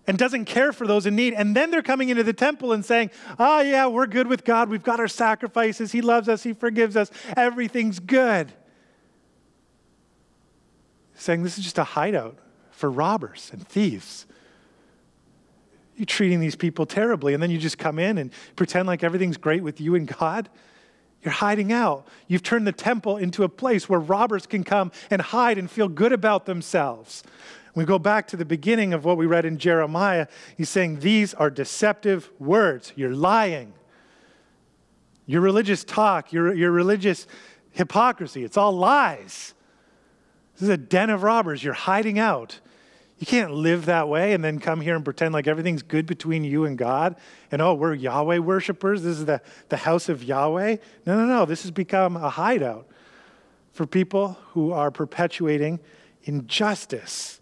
and 0.05 0.17
doesn't 0.17 0.45
care 0.45 0.73
for 0.73 0.85
those 0.85 1.05
in 1.05 1.15
need. 1.15 1.33
And 1.33 1.55
then 1.55 1.71
they're 1.71 1.81
coming 1.81 2.09
into 2.09 2.23
the 2.23 2.33
temple 2.33 2.73
and 2.73 2.83
saying, 2.83 3.11
Oh, 3.39 3.61
yeah, 3.61 3.87
we're 3.87 4.07
good 4.07 4.27
with 4.27 4.43
God. 4.43 4.69
We've 4.69 4.83
got 4.83 4.99
our 4.99 5.07
sacrifices. 5.07 5.91
He 5.91 6.01
loves 6.01 6.27
us. 6.27 6.43
He 6.43 6.53
forgives 6.53 6.95
us. 6.95 7.09
Everything's 7.37 7.99
good. 7.99 8.51
Saying 11.15 11.43
this 11.43 11.57
is 11.57 11.63
just 11.63 11.77
a 11.77 11.83
hideout 11.83 12.37
for 12.71 12.91
robbers 12.91 13.49
and 13.53 13.65
thieves. 13.67 14.25
You're 15.95 16.05
treating 16.05 16.39
these 16.39 16.55
people 16.55 16.85
terribly, 16.85 17.33
and 17.33 17.41
then 17.41 17.51
you 17.51 17.59
just 17.59 17.77
come 17.77 17.99
in 17.99 18.17
and 18.17 18.31
pretend 18.55 18.87
like 18.87 19.03
everything's 19.03 19.37
great 19.37 19.63
with 19.63 19.79
you 19.79 19.95
and 19.95 20.07
God. 20.07 20.49
You're 21.21 21.31
hiding 21.31 21.71
out. 21.71 22.07
You've 22.27 22.43
turned 22.43 22.67
the 22.67 22.73
temple 22.73 23.17
into 23.17 23.43
a 23.43 23.49
place 23.49 23.87
where 23.87 23.99
robbers 23.99 24.45
can 24.45 24.63
come 24.63 24.91
and 25.09 25.21
hide 25.21 25.57
and 25.57 25.71
feel 25.71 25.87
good 25.87 26.11
about 26.11 26.45
themselves. 26.45 27.23
We 27.75 27.85
go 27.85 27.97
back 27.97 28.27
to 28.27 28.37
the 28.37 28.45
beginning 28.45 28.93
of 28.93 29.03
what 29.03 29.17
we 29.17 29.25
read 29.25 29.45
in 29.45 29.57
Jeremiah. 29.57 30.27
He's 30.55 30.69
saying, 30.69 30.99
These 30.99 31.33
are 31.33 31.49
deceptive 31.49 32.29
words. 32.39 32.93
You're 32.95 33.15
lying. 33.15 33.73
Your 35.25 35.41
religious 35.41 35.83
talk, 35.83 36.31
your, 36.31 36.53
your 36.53 36.71
religious 36.71 37.27
hypocrisy, 37.71 38.43
it's 38.43 38.57
all 38.57 38.73
lies. 38.73 39.53
This 40.55 40.63
is 40.63 40.69
a 40.69 40.77
den 40.77 41.09
of 41.09 41.23
robbers. 41.23 41.63
You're 41.63 41.73
hiding 41.73 42.19
out. 42.19 42.59
You 43.17 43.25
can't 43.25 43.51
live 43.51 43.85
that 43.85 44.09
way 44.09 44.33
and 44.33 44.43
then 44.43 44.59
come 44.59 44.81
here 44.81 44.95
and 44.95 45.05
pretend 45.05 45.33
like 45.33 45.47
everything's 45.47 45.81
good 45.81 46.05
between 46.05 46.43
you 46.43 46.65
and 46.65 46.77
God. 46.77 47.15
And 47.51 47.61
oh, 47.61 47.73
we're 47.73 47.93
Yahweh 47.93 48.39
worshipers. 48.39 49.03
This 49.03 49.17
is 49.17 49.25
the, 49.25 49.41
the 49.69 49.77
house 49.77 50.09
of 50.09 50.23
Yahweh. 50.23 50.77
No, 51.05 51.17
no, 51.17 51.25
no. 51.25 51.45
This 51.45 51.61
has 51.61 51.71
become 51.71 52.17
a 52.17 52.29
hideout 52.29 52.87
for 53.71 53.87
people 53.87 54.37
who 54.49 54.71
are 54.73 54.91
perpetuating 54.91 55.79
injustice. 56.23 57.39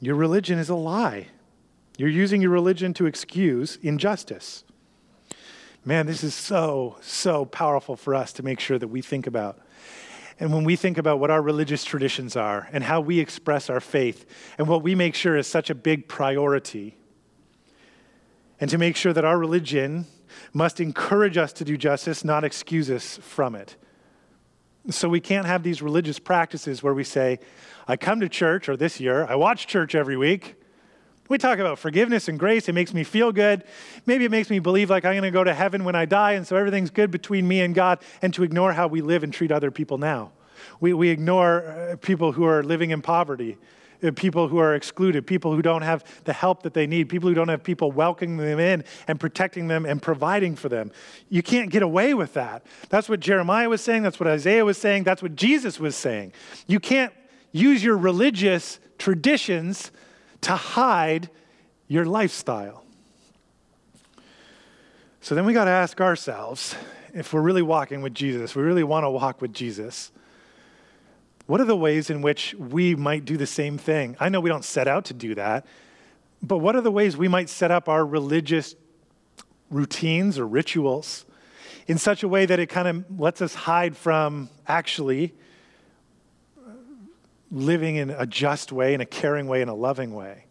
Your 0.00 0.14
religion 0.14 0.58
is 0.58 0.68
a 0.68 0.74
lie. 0.74 1.28
You're 1.98 2.08
using 2.08 2.40
your 2.40 2.50
religion 2.50 2.94
to 2.94 3.06
excuse 3.06 3.76
injustice. 3.82 4.64
Man, 5.84 6.06
this 6.06 6.24
is 6.24 6.34
so, 6.34 6.96
so 7.02 7.44
powerful 7.44 7.96
for 7.96 8.14
us 8.14 8.32
to 8.34 8.42
make 8.42 8.60
sure 8.60 8.78
that 8.78 8.88
we 8.88 9.02
think 9.02 9.26
about. 9.26 9.60
And 10.38 10.54
when 10.54 10.64
we 10.64 10.74
think 10.74 10.96
about 10.96 11.20
what 11.20 11.30
our 11.30 11.42
religious 11.42 11.84
traditions 11.84 12.34
are 12.34 12.68
and 12.72 12.84
how 12.84 13.02
we 13.02 13.18
express 13.18 13.68
our 13.68 13.80
faith 13.80 14.24
and 14.56 14.66
what 14.66 14.82
we 14.82 14.94
make 14.94 15.14
sure 15.14 15.36
is 15.36 15.46
such 15.46 15.68
a 15.68 15.74
big 15.74 16.08
priority, 16.08 16.96
and 18.58 18.70
to 18.70 18.78
make 18.78 18.96
sure 18.96 19.12
that 19.12 19.24
our 19.24 19.38
religion 19.38 20.06
must 20.52 20.80
encourage 20.80 21.36
us 21.36 21.52
to 21.54 21.64
do 21.64 21.76
justice, 21.76 22.24
not 22.24 22.44
excuse 22.44 22.90
us 22.90 23.18
from 23.18 23.54
it. 23.54 23.76
So 24.88 25.08
we 25.08 25.20
can't 25.20 25.46
have 25.46 25.62
these 25.62 25.82
religious 25.82 26.18
practices 26.18 26.82
where 26.82 26.94
we 26.94 27.04
say, 27.04 27.38
I 27.86 27.96
come 27.96 28.20
to 28.20 28.28
church, 28.28 28.68
or 28.68 28.76
this 28.76 28.98
year, 28.98 29.26
I 29.26 29.34
watch 29.34 29.66
church 29.66 29.94
every 29.94 30.16
week. 30.16 30.54
We 31.28 31.38
talk 31.38 31.58
about 31.58 31.78
forgiveness 31.78 32.28
and 32.28 32.38
grace. 32.38 32.68
It 32.68 32.72
makes 32.72 32.94
me 32.94 33.04
feel 33.04 33.30
good. 33.30 33.62
Maybe 34.06 34.24
it 34.24 34.30
makes 34.30 34.50
me 34.50 34.58
believe 34.58 34.90
like 34.90 35.04
I'm 35.04 35.12
going 35.12 35.22
to 35.22 35.30
go 35.30 35.44
to 35.44 35.54
heaven 35.54 35.84
when 35.84 35.94
I 35.94 36.06
die, 36.06 36.32
and 36.32 36.46
so 36.46 36.56
everything's 36.56 36.90
good 36.90 37.10
between 37.10 37.46
me 37.46 37.60
and 37.60 37.74
God, 37.74 38.00
and 38.22 38.32
to 38.34 38.42
ignore 38.42 38.72
how 38.72 38.88
we 38.88 39.00
live 39.00 39.22
and 39.22 39.32
treat 39.32 39.52
other 39.52 39.70
people 39.70 39.98
now. 39.98 40.32
We, 40.80 40.92
we 40.92 41.10
ignore 41.10 41.66
uh, 41.66 41.96
people 41.96 42.32
who 42.32 42.44
are 42.44 42.62
living 42.62 42.90
in 42.90 43.02
poverty, 43.02 43.58
Uh, 44.02 44.10
people 44.12 44.48
who 44.48 44.58
are 44.58 44.74
excluded, 44.74 45.26
people 45.26 45.54
who 45.54 45.62
don't 45.62 45.82
have 45.82 46.04
the 46.24 46.32
help 46.32 46.62
that 46.62 46.74
they 46.74 46.86
need, 46.86 47.08
people 47.08 47.28
who 47.28 47.34
don't 47.34 47.48
have 47.48 47.62
people 47.62 47.92
welcoming 47.92 48.38
them 48.38 48.58
in 48.58 48.84
and 49.06 49.20
protecting 49.20 49.68
them 49.68 49.84
and 49.84 50.00
providing 50.00 50.56
for 50.56 50.68
them. 50.68 50.90
You 51.28 51.42
can't 51.42 51.70
get 51.70 51.82
away 51.82 52.14
with 52.14 52.34
that. 52.34 52.64
That's 52.88 53.08
what 53.08 53.20
Jeremiah 53.20 53.68
was 53.68 53.80
saying. 53.80 54.02
That's 54.02 54.18
what 54.18 54.28
Isaiah 54.28 54.64
was 54.64 54.78
saying. 54.78 55.04
That's 55.04 55.22
what 55.22 55.36
Jesus 55.36 55.78
was 55.78 55.96
saying. 55.96 56.32
You 56.66 56.80
can't 56.80 57.12
use 57.52 57.82
your 57.84 57.96
religious 57.96 58.78
traditions 58.98 59.90
to 60.42 60.52
hide 60.52 61.28
your 61.88 62.04
lifestyle. 62.04 62.84
So 65.20 65.34
then 65.34 65.44
we 65.44 65.52
got 65.52 65.64
to 65.64 65.70
ask 65.70 66.00
ourselves 66.00 66.74
if 67.12 67.32
we're 67.32 67.42
really 67.42 67.62
walking 67.62 68.02
with 68.02 68.14
Jesus, 68.14 68.54
we 68.54 68.62
really 68.62 68.84
want 68.84 69.04
to 69.04 69.10
walk 69.10 69.42
with 69.42 69.52
Jesus, 69.52 70.12
what 71.50 71.60
are 71.60 71.64
the 71.64 71.74
ways 71.74 72.10
in 72.10 72.22
which 72.22 72.54
we 72.54 72.94
might 72.94 73.24
do 73.24 73.36
the 73.36 73.44
same 73.44 73.76
thing? 73.76 74.16
I 74.20 74.28
know 74.28 74.38
we 74.38 74.48
don't 74.48 74.64
set 74.64 74.86
out 74.86 75.06
to 75.06 75.14
do 75.14 75.34
that, 75.34 75.66
but 76.40 76.58
what 76.58 76.76
are 76.76 76.80
the 76.80 76.92
ways 76.92 77.16
we 77.16 77.26
might 77.26 77.48
set 77.48 77.72
up 77.72 77.88
our 77.88 78.06
religious 78.06 78.76
routines 79.68 80.38
or 80.38 80.46
rituals 80.46 81.24
in 81.88 81.98
such 81.98 82.22
a 82.22 82.28
way 82.28 82.46
that 82.46 82.60
it 82.60 82.68
kind 82.68 82.86
of 82.86 83.18
lets 83.20 83.42
us 83.42 83.52
hide 83.52 83.96
from 83.96 84.48
actually 84.68 85.34
living 87.50 87.96
in 87.96 88.10
a 88.10 88.26
just 88.26 88.70
way, 88.70 88.94
in 88.94 89.00
a 89.00 89.06
caring 89.06 89.48
way, 89.48 89.60
in 89.60 89.68
a 89.68 89.74
loving 89.74 90.14
way? 90.14 90.44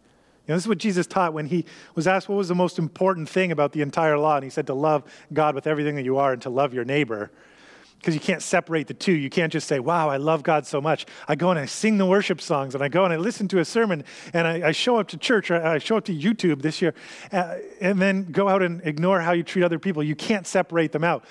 You 0.46 0.52
know, 0.52 0.56
this 0.56 0.64
is 0.64 0.68
what 0.68 0.76
Jesus 0.76 1.06
taught 1.06 1.32
when 1.32 1.46
he 1.46 1.64
was 1.94 2.06
asked 2.06 2.28
what 2.28 2.36
was 2.36 2.48
the 2.48 2.54
most 2.54 2.78
important 2.78 3.26
thing 3.26 3.52
about 3.52 3.72
the 3.72 3.80
entire 3.80 4.18
law. 4.18 4.34
And 4.34 4.44
he 4.44 4.50
said 4.50 4.66
to 4.66 4.74
love 4.74 5.04
God 5.32 5.54
with 5.54 5.66
everything 5.66 5.96
that 5.96 6.04
you 6.04 6.18
are 6.18 6.34
and 6.34 6.42
to 6.42 6.50
love 6.50 6.74
your 6.74 6.84
neighbor 6.84 7.30
because 8.00 8.14
you 8.14 8.20
can't 8.20 8.40
separate 8.40 8.86
the 8.86 8.94
two. 8.94 9.12
You 9.12 9.28
can't 9.28 9.52
just 9.52 9.68
say, 9.68 9.78
wow, 9.78 10.08
I 10.08 10.16
love 10.16 10.42
God 10.42 10.66
so 10.66 10.80
much. 10.80 11.04
I 11.28 11.34
go 11.34 11.50
and 11.50 11.58
I 11.58 11.66
sing 11.66 11.98
the 11.98 12.06
worship 12.06 12.40
songs 12.40 12.74
and 12.74 12.82
I 12.82 12.88
go 12.88 13.04
and 13.04 13.12
I 13.12 13.18
listen 13.18 13.46
to 13.48 13.58
a 13.58 13.64
sermon 13.64 14.04
and 14.32 14.46
I, 14.46 14.68
I 14.68 14.72
show 14.72 14.98
up 14.98 15.08
to 15.08 15.18
church 15.18 15.50
I 15.50 15.76
show 15.76 15.98
up 15.98 16.06
to 16.06 16.14
YouTube 16.14 16.62
this 16.62 16.80
year 16.80 16.94
uh, 17.30 17.56
and 17.78 18.00
then 18.00 18.24
go 18.32 18.48
out 18.48 18.62
and 18.62 18.80
ignore 18.86 19.20
how 19.20 19.32
you 19.32 19.42
treat 19.42 19.64
other 19.64 19.78
people. 19.78 20.02
You 20.02 20.16
can't 20.16 20.46
separate 20.46 20.92
them 20.92 21.04
out. 21.04 21.26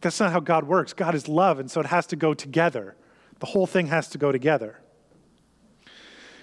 That's 0.00 0.18
not 0.18 0.32
how 0.32 0.40
God 0.40 0.64
works. 0.64 0.94
God 0.94 1.14
is 1.14 1.28
love, 1.28 1.58
and 1.60 1.70
so 1.70 1.80
it 1.80 1.86
has 1.86 2.06
to 2.06 2.16
go 2.16 2.32
together. 2.32 2.96
The 3.40 3.46
whole 3.46 3.66
thing 3.66 3.88
has 3.88 4.08
to 4.08 4.18
go 4.18 4.32
together. 4.32 4.80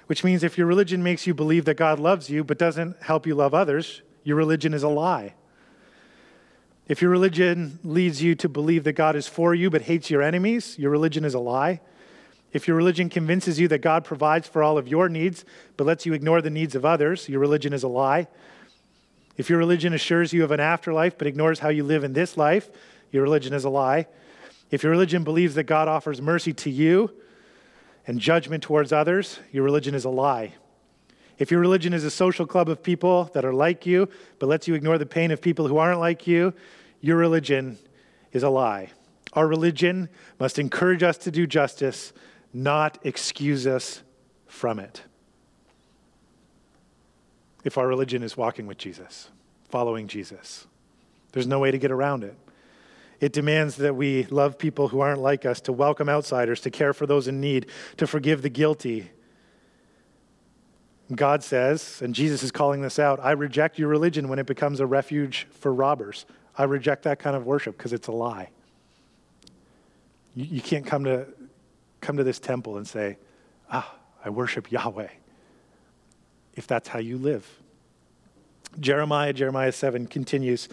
Which 0.05 0.23
means 0.23 0.43
if 0.43 0.59
your 0.59 0.67
religion 0.67 1.01
makes 1.01 1.25
you 1.25 1.33
believe 1.33 1.65
that 1.65 1.75
God 1.75 1.99
loves 1.99 2.29
you 2.29 2.43
but 2.43 2.59
doesn't 2.59 3.01
help 3.01 3.25
you 3.25 3.33
love 3.33 3.55
others, 3.55 4.03
your 4.23 4.37
religion 4.37 4.75
is 4.75 4.83
a 4.83 4.89
lie. 4.89 5.33
If 6.87 7.01
your 7.01 7.09
religion 7.09 7.79
leads 7.83 8.21
you 8.21 8.35
to 8.35 8.49
believe 8.49 8.83
that 8.83 8.93
God 8.93 9.15
is 9.15 9.27
for 9.27 9.55
you 9.55 9.69
but 9.69 9.83
hates 9.83 10.09
your 10.09 10.21
enemies, 10.21 10.77
your 10.77 10.91
religion 10.91 11.25
is 11.25 11.33
a 11.33 11.39
lie. 11.39 11.81
If 12.53 12.67
your 12.67 12.77
religion 12.77 13.09
convinces 13.09 13.59
you 13.59 13.67
that 13.69 13.79
God 13.79 14.05
provides 14.05 14.47
for 14.47 14.61
all 14.61 14.77
of 14.77 14.87
your 14.87 15.09
needs 15.09 15.43
but 15.77 15.85
lets 15.85 16.05
you 16.05 16.13
ignore 16.13 16.41
the 16.41 16.49
needs 16.49 16.75
of 16.75 16.85
others, 16.85 17.27
your 17.27 17.39
religion 17.39 17.73
is 17.73 17.83
a 17.83 17.87
lie. 17.87 18.27
If 19.35 19.49
your 19.49 19.59
religion 19.59 19.93
assures 19.93 20.31
you 20.31 20.43
of 20.43 20.51
an 20.51 20.59
afterlife 20.59 21.17
but 21.17 21.27
ignores 21.27 21.59
how 21.59 21.69
you 21.69 21.83
live 21.83 22.03
in 22.03 22.13
this 22.13 22.37
life, 22.37 22.69
your 23.11 23.23
religion 23.23 23.53
is 23.53 23.65
a 23.65 23.69
lie. 23.69 24.07
If 24.71 24.83
your 24.83 24.91
religion 24.91 25.23
believes 25.23 25.55
that 25.55 25.63
God 25.63 25.87
offers 25.87 26.21
mercy 26.21 26.53
to 26.53 26.69
you 26.69 27.11
and 28.07 28.19
judgment 28.19 28.63
towards 28.63 28.93
others, 28.93 29.39
your 29.51 29.63
religion 29.63 29.95
is 29.95 30.05
a 30.05 30.09
lie. 30.09 30.53
If 31.37 31.51
your 31.51 31.59
religion 31.59 31.93
is 31.93 32.03
a 32.03 32.11
social 32.11 32.45
club 32.45 32.69
of 32.69 32.81
people 32.81 33.25
that 33.33 33.43
are 33.43 33.53
like 33.53 33.85
you, 33.85 34.09
but 34.39 34.47
lets 34.47 34.67
you 34.67 34.73
ignore 34.73 34.97
the 34.97 35.05
pain 35.05 35.31
of 35.31 35.41
people 35.41 35.67
who 35.67 35.77
aren't 35.77 35.99
like 35.99 36.27
you, 36.27 36.53
your 37.01 37.17
religion 37.17 37.77
is 38.31 38.43
a 38.43 38.49
lie. 38.49 38.91
Our 39.33 39.47
religion 39.47 40.09
must 40.39 40.57
encourage 40.59 41.03
us 41.03 41.17
to 41.19 41.31
do 41.31 41.45
justice, 41.45 42.13
not 42.53 42.97
excuse 43.03 43.67
us 43.67 44.01
from 44.47 44.79
it. 44.79 45.03
If 47.65 47.77
our 47.77 47.87
religion 47.87 48.23
is 48.23 48.37
walking 48.37 48.67
with 48.67 48.77
Jesus, 48.77 49.29
following 49.69 50.07
Jesus, 50.07 50.67
there's 51.33 51.47
no 51.47 51.59
way 51.59 51.71
to 51.71 51.77
get 51.77 51.91
around 51.91 52.23
it. 52.23 52.37
It 53.19 53.33
demands 53.33 53.77
that 53.77 53.95
we 53.95 54.25
love 54.25 54.57
people 54.57 54.89
who 54.89 54.99
aren't 54.99 55.21
like 55.21 55.45
us, 55.45 55.59
to 55.61 55.73
welcome 55.73 56.07
outsiders, 56.07 56.61
to 56.61 56.69
care 56.69 56.93
for 56.93 57.05
those 57.05 57.27
in 57.27 57.41
need, 57.41 57.67
to 57.97 58.07
forgive 58.07 58.41
the 58.41 58.49
guilty, 58.49 59.09
God 61.13 61.43
says, 61.43 62.01
and 62.01 62.15
Jesus 62.15 62.41
is 62.41 62.51
calling 62.51 62.81
this 62.81 62.97
out 62.97 63.19
I 63.19 63.31
reject 63.31 63.77
your 63.77 63.89
religion 63.89 64.27
when 64.27 64.39
it 64.39 64.45
becomes 64.45 64.79
a 64.79 64.85
refuge 64.85 65.47
for 65.51 65.73
robbers. 65.73 66.25
I 66.57 66.63
reject 66.63 67.03
that 67.03 67.19
kind 67.19 67.35
of 67.35 67.45
worship 67.45 67.77
because 67.77 67.93
it's 67.93 68.07
a 68.07 68.11
lie. 68.11 68.49
You, 70.35 70.45
you, 70.45 70.61
can't 70.61 70.85
come 70.85 71.03
to, 71.03 71.27
come 72.01 72.17
to 72.17 72.23
this 72.23 72.39
temple 72.39 72.77
and 72.77 72.87
say, 72.87 73.17
Ah, 73.69 73.95
I 74.23 74.29
worship 74.29 74.71
Yahweh, 74.71 75.09
if 76.55 76.65
that's 76.65 76.87
how 76.87 76.99
you 76.99 77.17
live. 77.17 77.47
Jeremiah, 78.79 79.33
Jeremiah 79.33 79.71
7 79.71 80.07
continues 80.07 80.69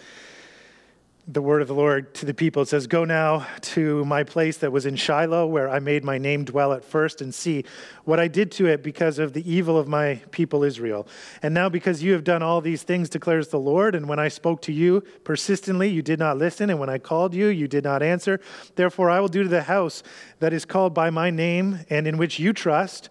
the 1.25 1.41
word 1.41 1.61
of 1.61 1.69
the 1.69 1.73
Lord 1.73 2.13
to 2.15 2.25
the 2.25 2.33
people. 2.33 2.63
It 2.63 2.67
says, 2.67 2.85
Go 2.85 3.05
now 3.05 3.47
to 3.61 4.03
my 4.03 4.23
place 4.23 4.57
that 4.57 4.73
was 4.73 4.85
in 4.85 4.97
Shiloh, 4.97 5.47
where 5.47 5.69
I 5.69 5.79
made 5.79 6.03
my 6.03 6.17
name 6.17 6.43
dwell 6.43 6.73
at 6.73 6.83
first, 6.83 7.21
and 7.21 7.33
see 7.33 7.63
what 8.03 8.19
I 8.19 8.27
did 8.27 8.51
to 8.53 8.65
it 8.65 8.83
because 8.83 9.19
of 9.19 9.31
the 9.31 9.49
evil 9.49 9.77
of 9.77 9.87
my 9.87 10.15
people 10.31 10.63
Israel. 10.63 11.07
And 11.41 11.53
now, 11.53 11.69
because 11.69 12.03
you 12.03 12.11
have 12.11 12.25
done 12.25 12.43
all 12.43 12.59
these 12.59 12.83
things, 12.83 13.07
declares 13.09 13.47
the 13.47 13.59
Lord, 13.59 13.95
and 13.95 14.09
when 14.09 14.19
I 14.19 14.27
spoke 14.27 14.61
to 14.63 14.73
you 14.73 15.01
persistently, 15.23 15.87
you 15.87 16.01
did 16.01 16.19
not 16.19 16.37
listen, 16.37 16.69
and 16.69 16.79
when 16.79 16.89
I 16.89 16.97
called 16.97 17.33
you, 17.33 17.47
you 17.47 17.69
did 17.69 17.85
not 17.85 18.03
answer. 18.03 18.41
Therefore, 18.75 19.09
I 19.09 19.21
will 19.21 19.29
do 19.29 19.43
to 19.43 19.49
the 19.49 19.63
house 19.63 20.03
that 20.39 20.51
is 20.51 20.65
called 20.65 20.93
by 20.93 21.09
my 21.09 21.29
name 21.29 21.79
and 21.89 22.05
in 22.05 22.17
which 22.17 22.37
you 22.37 22.51
trust, 22.51 23.09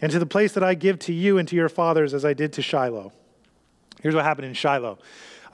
and 0.00 0.10
to 0.10 0.18
the 0.18 0.26
place 0.26 0.52
that 0.52 0.64
I 0.64 0.74
give 0.74 0.98
to 1.00 1.12
you 1.12 1.38
and 1.38 1.46
to 1.46 1.54
your 1.54 1.68
fathers, 1.68 2.14
as 2.14 2.24
I 2.24 2.34
did 2.34 2.52
to 2.54 2.62
Shiloh. 2.62 3.12
Here's 4.02 4.14
what 4.14 4.24
happened 4.24 4.48
in 4.48 4.54
Shiloh. 4.54 4.98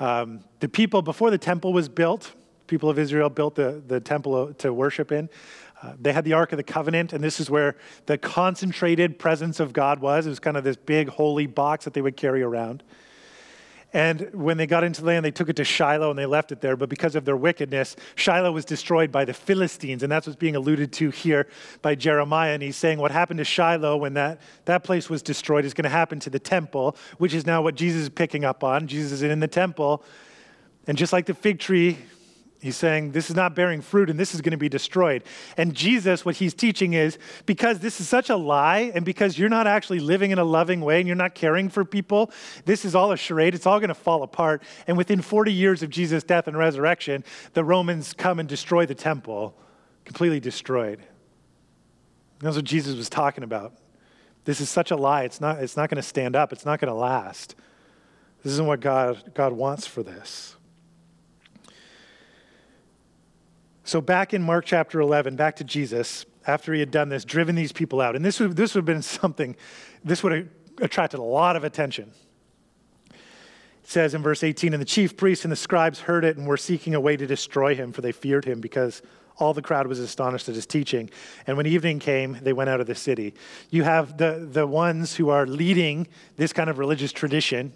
Um, 0.00 0.40
the 0.60 0.68
people, 0.68 1.02
before 1.02 1.30
the 1.30 1.38
temple 1.38 1.72
was 1.72 1.88
built, 1.88 2.32
people 2.66 2.88
of 2.88 2.98
Israel 2.98 3.28
built 3.28 3.54
the, 3.54 3.82
the 3.86 4.00
temple 4.00 4.54
to 4.54 4.72
worship 4.72 5.12
in. 5.12 5.28
Uh, 5.82 5.92
they 6.00 6.12
had 6.12 6.24
the 6.24 6.32
Ark 6.32 6.52
of 6.52 6.56
the 6.56 6.62
Covenant, 6.62 7.12
and 7.12 7.22
this 7.22 7.38
is 7.38 7.48
where 7.48 7.76
the 8.06 8.18
concentrated 8.18 9.18
presence 9.18 9.60
of 9.60 9.72
God 9.72 10.00
was. 10.00 10.26
It 10.26 10.30
was 10.30 10.40
kind 10.40 10.56
of 10.56 10.64
this 10.64 10.76
big 10.76 11.08
holy 11.08 11.46
box 11.46 11.84
that 11.84 11.94
they 11.94 12.02
would 12.02 12.16
carry 12.16 12.42
around. 12.42 12.82
And 13.92 14.32
when 14.32 14.56
they 14.56 14.66
got 14.66 14.84
into 14.84 15.00
the 15.00 15.08
land, 15.08 15.24
they 15.24 15.32
took 15.32 15.48
it 15.48 15.56
to 15.56 15.64
Shiloh 15.64 16.10
and 16.10 16.18
they 16.18 16.26
left 16.26 16.52
it 16.52 16.60
there. 16.60 16.76
But 16.76 16.88
because 16.88 17.16
of 17.16 17.24
their 17.24 17.36
wickedness, 17.36 17.96
Shiloh 18.14 18.52
was 18.52 18.64
destroyed 18.64 19.10
by 19.10 19.24
the 19.24 19.34
Philistines. 19.34 20.04
And 20.04 20.12
that's 20.12 20.26
what's 20.26 20.36
being 20.36 20.54
alluded 20.54 20.92
to 20.94 21.10
here 21.10 21.48
by 21.82 21.96
Jeremiah. 21.96 22.54
And 22.54 22.62
he's 22.62 22.76
saying 22.76 23.00
what 23.00 23.10
happened 23.10 23.38
to 23.38 23.44
Shiloh 23.44 23.96
when 23.96 24.14
that, 24.14 24.40
that 24.66 24.84
place 24.84 25.10
was 25.10 25.22
destroyed 25.22 25.64
is 25.64 25.74
going 25.74 25.84
to 25.84 25.90
happen 25.90 26.20
to 26.20 26.30
the 26.30 26.38
temple, 26.38 26.96
which 27.18 27.34
is 27.34 27.46
now 27.46 27.62
what 27.62 27.74
Jesus 27.74 28.02
is 28.02 28.08
picking 28.08 28.44
up 28.44 28.62
on. 28.62 28.86
Jesus 28.86 29.10
is 29.10 29.22
in 29.22 29.40
the 29.40 29.48
temple. 29.48 30.04
And 30.86 30.96
just 30.96 31.12
like 31.12 31.26
the 31.26 31.34
fig 31.34 31.58
tree 31.58 31.98
He's 32.60 32.76
saying 32.76 33.12
this 33.12 33.30
is 33.30 33.36
not 33.36 33.54
bearing 33.54 33.80
fruit 33.80 34.10
and 34.10 34.20
this 34.20 34.34
is 34.34 34.42
going 34.42 34.50
to 34.50 34.58
be 34.58 34.68
destroyed. 34.68 35.24
And 35.56 35.74
Jesus, 35.74 36.26
what 36.26 36.36
he's 36.36 36.52
teaching 36.52 36.92
is 36.92 37.18
because 37.46 37.78
this 37.78 38.02
is 38.02 38.08
such 38.08 38.28
a 38.28 38.36
lie 38.36 38.92
and 38.94 39.02
because 39.02 39.38
you're 39.38 39.48
not 39.48 39.66
actually 39.66 39.98
living 39.98 40.30
in 40.30 40.38
a 40.38 40.44
loving 40.44 40.82
way 40.82 40.98
and 40.98 41.06
you're 41.06 41.16
not 41.16 41.34
caring 41.34 41.70
for 41.70 41.86
people, 41.86 42.30
this 42.66 42.84
is 42.84 42.94
all 42.94 43.12
a 43.12 43.16
charade. 43.16 43.54
It's 43.54 43.64
all 43.64 43.78
going 43.78 43.88
to 43.88 43.94
fall 43.94 44.22
apart. 44.22 44.62
And 44.86 44.98
within 44.98 45.22
40 45.22 45.50
years 45.50 45.82
of 45.82 45.88
Jesus' 45.88 46.22
death 46.22 46.48
and 46.48 46.56
resurrection, 46.56 47.24
the 47.54 47.64
Romans 47.64 48.12
come 48.12 48.38
and 48.38 48.48
destroy 48.48 48.84
the 48.84 48.94
temple, 48.94 49.56
completely 50.04 50.40
destroyed. 50.40 51.00
That's 52.40 52.56
what 52.56 52.66
Jesus 52.66 52.94
was 52.94 53.08
talking 53.08 53.42
about. 53.42 53.72
This 54.44 54.60
is 54.60 54.68
such 54.68 54.90
a 54.90 54.96
lie. 54.96 55.22
It's 55.24 55.40
not, 55.40 55.62
it's 55.62 55.78
not 55.78 55.88
going 55.88 55.96
to 55.96 56.02
stand 56.02 56.36
up, 56.36 56.52
it's 56.52 56.66
not 56.66 56.78
going 56.78 56.92
to 56.92 56.98
last. 56.98 57.54
This 58.42 58.52
isn't 58.52 58.66
what 58.66 58.80
God, 58.80 59.32
God 59.34 59.54
wants 59.54 59.86
for 59.86 60.02
this. 60.02 60.56
So, 63.90 64.00
back 64.00 64.32
in 64.32 64.40
Mark 64.40 64.66
chapter 64.66 65.00
11, 65.00 65.34
back 65.34 65.56
to 65.56 65.64
Jesus, 65.64 66.24
after 66.46 66.72
he 66.72 66.78
had 66.78 66.92
done 66.92 67.08
this, 67.08 67.24
driven 67.24 67.56
these 67.56 67.72
people 67.72 68.00
out. 68.00 68.14
And 68.14 68.24
this 68.24 68.38
would, 68.38 68.54
this 68.54 68.72
would 68.72 68.82
have 68.82 68.86
been 68.86 69.02
something, 69.20 69.56
this 70.04 70.22
would 70.22 70.30
have 70.30 70.48
attracted 70.80 71.18
a 71.18 71.24
lot 71.24 71.56
of 71.56 71.64
attention. 71.64 72.12
It 73.10 73.18
says 73.82 74.14
in 74.14 74.22
verse 74.22 74.44
18, 74.44 74.74
And 74.74 74.80
the 74.80 74.86
chief 74.86 75.16
priests 75.16 75.44
and 75.44 75.50
the 75.50 75.56
scribes 75.56 75.98
heard 75.98 76.24
it 76.24 76.36
and 76.36 76.46
were 76.46 76.56
seeking 76.56 76.94
a 76.94 77.00
way 77.00 77.16
to 77.16 77.26
destroy 77.26 77.74
him, 77.74 77.90
for 77.90 78.00
they 78.00 78.12
feared 78.12 78.44
him 78.44 78.60
because 78.60 79.02
all 79.38 79.54
the 79.54 79.60
crowd 79.60 79.88
was 79.88 79.98
astonished 79.98 80.48
at 80.48 80.54
his 80.54 80.66
teaching. 80.66 81.10
And 81.48 81.56
when 81.56 81.66
evening 81.66 81.98
came, 81.98 82.38
they 82.42 82.52
went 82.52 82.70
out 82.70 82.80
of 82.80 82.86
the 82.86 82.94
city. 82.94 83.34
You 83.70 83.82
have 83.82 84.18
the, 84.18 84.48
the 84.48 84.68
ones 84.68 85.16
who 85.16 85.30
are 85.30 85.48
leading 85.48 86.06
this 86.36 86.52
kind 86.52 86.70
of 86.70 86.78
religious 86.78 87.10
tradition 87.10 87.72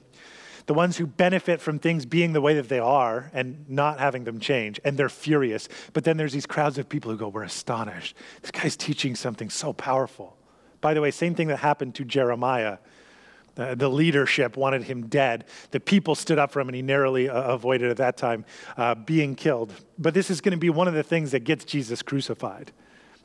the 0.67 0.75
ones 0.75 0.97
who 0.97 1.07
benefit 1.07 1.61
from 1.61 1.79
things 1.79 2.07
being 2.07 2.33
the 2.33 2.41
way 2.41 2.55
that 2.55 2.69
they 2.69 2.79
are 2.79 3.31
and 3.35 3.69
not 3.69 3.99
having 3.99 4.25
them 4.25 4.41
change, 4.41 4.81
and 4.85 4.97
they're 4.97 5.09
furious. 5.09 5.69
But 5.93 6.05
then 6.05 6.17
there's 6.17 6.33
these 6.33 6.47
crowds 6.47 6.79
of 6.79 6.89
people 6.89 7.11
who 7.11 7.17
go, 7.19 7.29
We're 7.29 7.43
astonished. 7.43 8.17
This 8.43 8.51
guy's 8.51 8.77
teaching 8.77 9.15
something 9.15 9.51
so 9.51 9.73
powerful. 9.73 10.37
By 10.81 10.95
the 10.95 11.01
way, 11.01 11.11
same 11.11 11.35
thing 11.35 11.49
that 11.49 11.59
happened 11.59 11.95
to 11.97 12.05
Jeremiah. 12.05 12.79
Uh, 13.57 13.75
the 13.75 13.89
leadership 13.89 14.57
wanted 14.57 14.83
him 14.83 15.07
dead. 15.07 15.45
The 15.71 15.79
people 15.79 16.15
stood 16.15 16.39
up 16.39 16.51
for 16.51 16.61
him, 16.61 16.69
and 16.69 16.75
he 16.75 16.83
narrowly 16.83 17.29
uh, 17.29 17.53
avoided 17.53 17.91
at 17.91 17.99
that 17.99 18.17
time 18.17 18.45
uh, 18.77 18.95
being 18.95 19.37
killed. 19.37 19.73
But 19.97 20.13
this 20.13 20.29
is 20.29 20.41
going 20.41 20.53
to 20.53 20.59
be 20.59 20.71
one 20.71 20.89
of 20.89 20.95
the 20.95 21.05
things 21.05 21.31
that 21.31 21.41
gets 21.45 21.65
Jesus 21.65 22.03
crucified. 22.03 22.73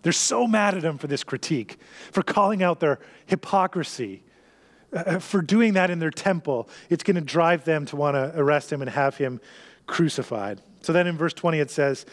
They're 0.02 0.14
so 0.14 0.48
mad 0.48 0.76
at 0.76 0.84
him 0.84 0.98
for 0.98 1.08
this 1.08 1.24
critique, 1.24 1.78
for 2.12 2.22
calling 2.22 2.64
out 2.64 2.80
their 2.80 3.00
hypocrisy, 3.26 4.24
uh, 4.94 5.20
for 5.20 5.42
doing 5.42 5.74
that 5.74 5.90
in 5.90 6.00
their 6.00 6.12
temple, 6.12 6.70
it's 6.90 7.04
going 7.04 7.16
to 7.16 7.22
drive 7.22 7.66
them 7.66 7.86
to 7.88 7.96
want 7.96 8.16
to 8.16 8.32
arrest 8.40 8.72
him 8.72 8.82
and 8.82 8.90
have 8.90 9.18
him 9.18 9.40
crucified. 9.86 10.62
So 10.82 10.94
then 10.94 11.08
in 11.08 11.18
verse 11.18 11.34
20 11.34 11.60
it 11.60 11.72
says, 11.72 12.06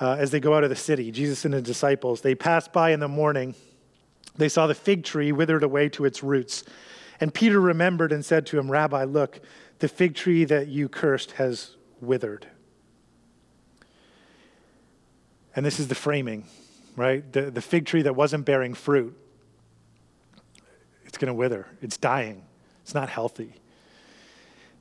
uh, 0.00 0.16
as 0.18 0.30
they 0.30 0.40
go 0.40 0.54
out 0.54 0.64
of 0.64 0.70
the 0.70 0.76
city, 0.76 1.10
Jesus 1.10 1.44
and 1.44 1.54
his 1.54 1.62
disciples, 1.62 2.20
they 2.20 2.34
passed 2.34 2.72
by 2.72 2.90
in 2.90 3.00
the 3.00 3.08
morning. 3.08 3.54
They 4.36 4.48
saw 4.48 4.66
the 4.66 4.74
fig 4.74 5.04
tree 5.04 5.32
withered 5.32 5.62
away 5.62 5.88
to 5.90 6.04
its 6.04 6.22
roots. 6.22 6.64
And 7.20 7.32
Peter 7.32 7.60
remembered 7.60 8.12
and 8.12 8.24
said 8.24 8.46
to 8.46 8.58
him, 8.58 8.70
Rabbi, 8.70 9.04
look, 9.04 9.40
the 9.78 9.88
fig 9.88 10.14
tree 10.14 10.44
that 10.44 10.68
you 10.68 10.88
cursed 10.88 11.32
has 11.32 11.76
withered. 12.00 12.46
And 15.54 15.64
this 15.64 15.80
is 15.80 15.88
the 15.88 15.94
framing. 15.94 16.44
right? 16.96 17.30
The, 17.32 17.50
the 17.50 17.60
fig 17.60 17.86
tree 17.86 18.02
that 18.02 18.16
wasn't 18.16 18.44
bearing 18.44 18.74
fruit, 18.74 19.16
it's 21.16 21.22
going 21.22 21.28
to 21.28 21.34
wither. 21.34 21.66
It's 21.80 21.96
dying. 21.96 22.42
It's 22.82 22.94
not 22.94 23.08
healthy. 23.08 23.54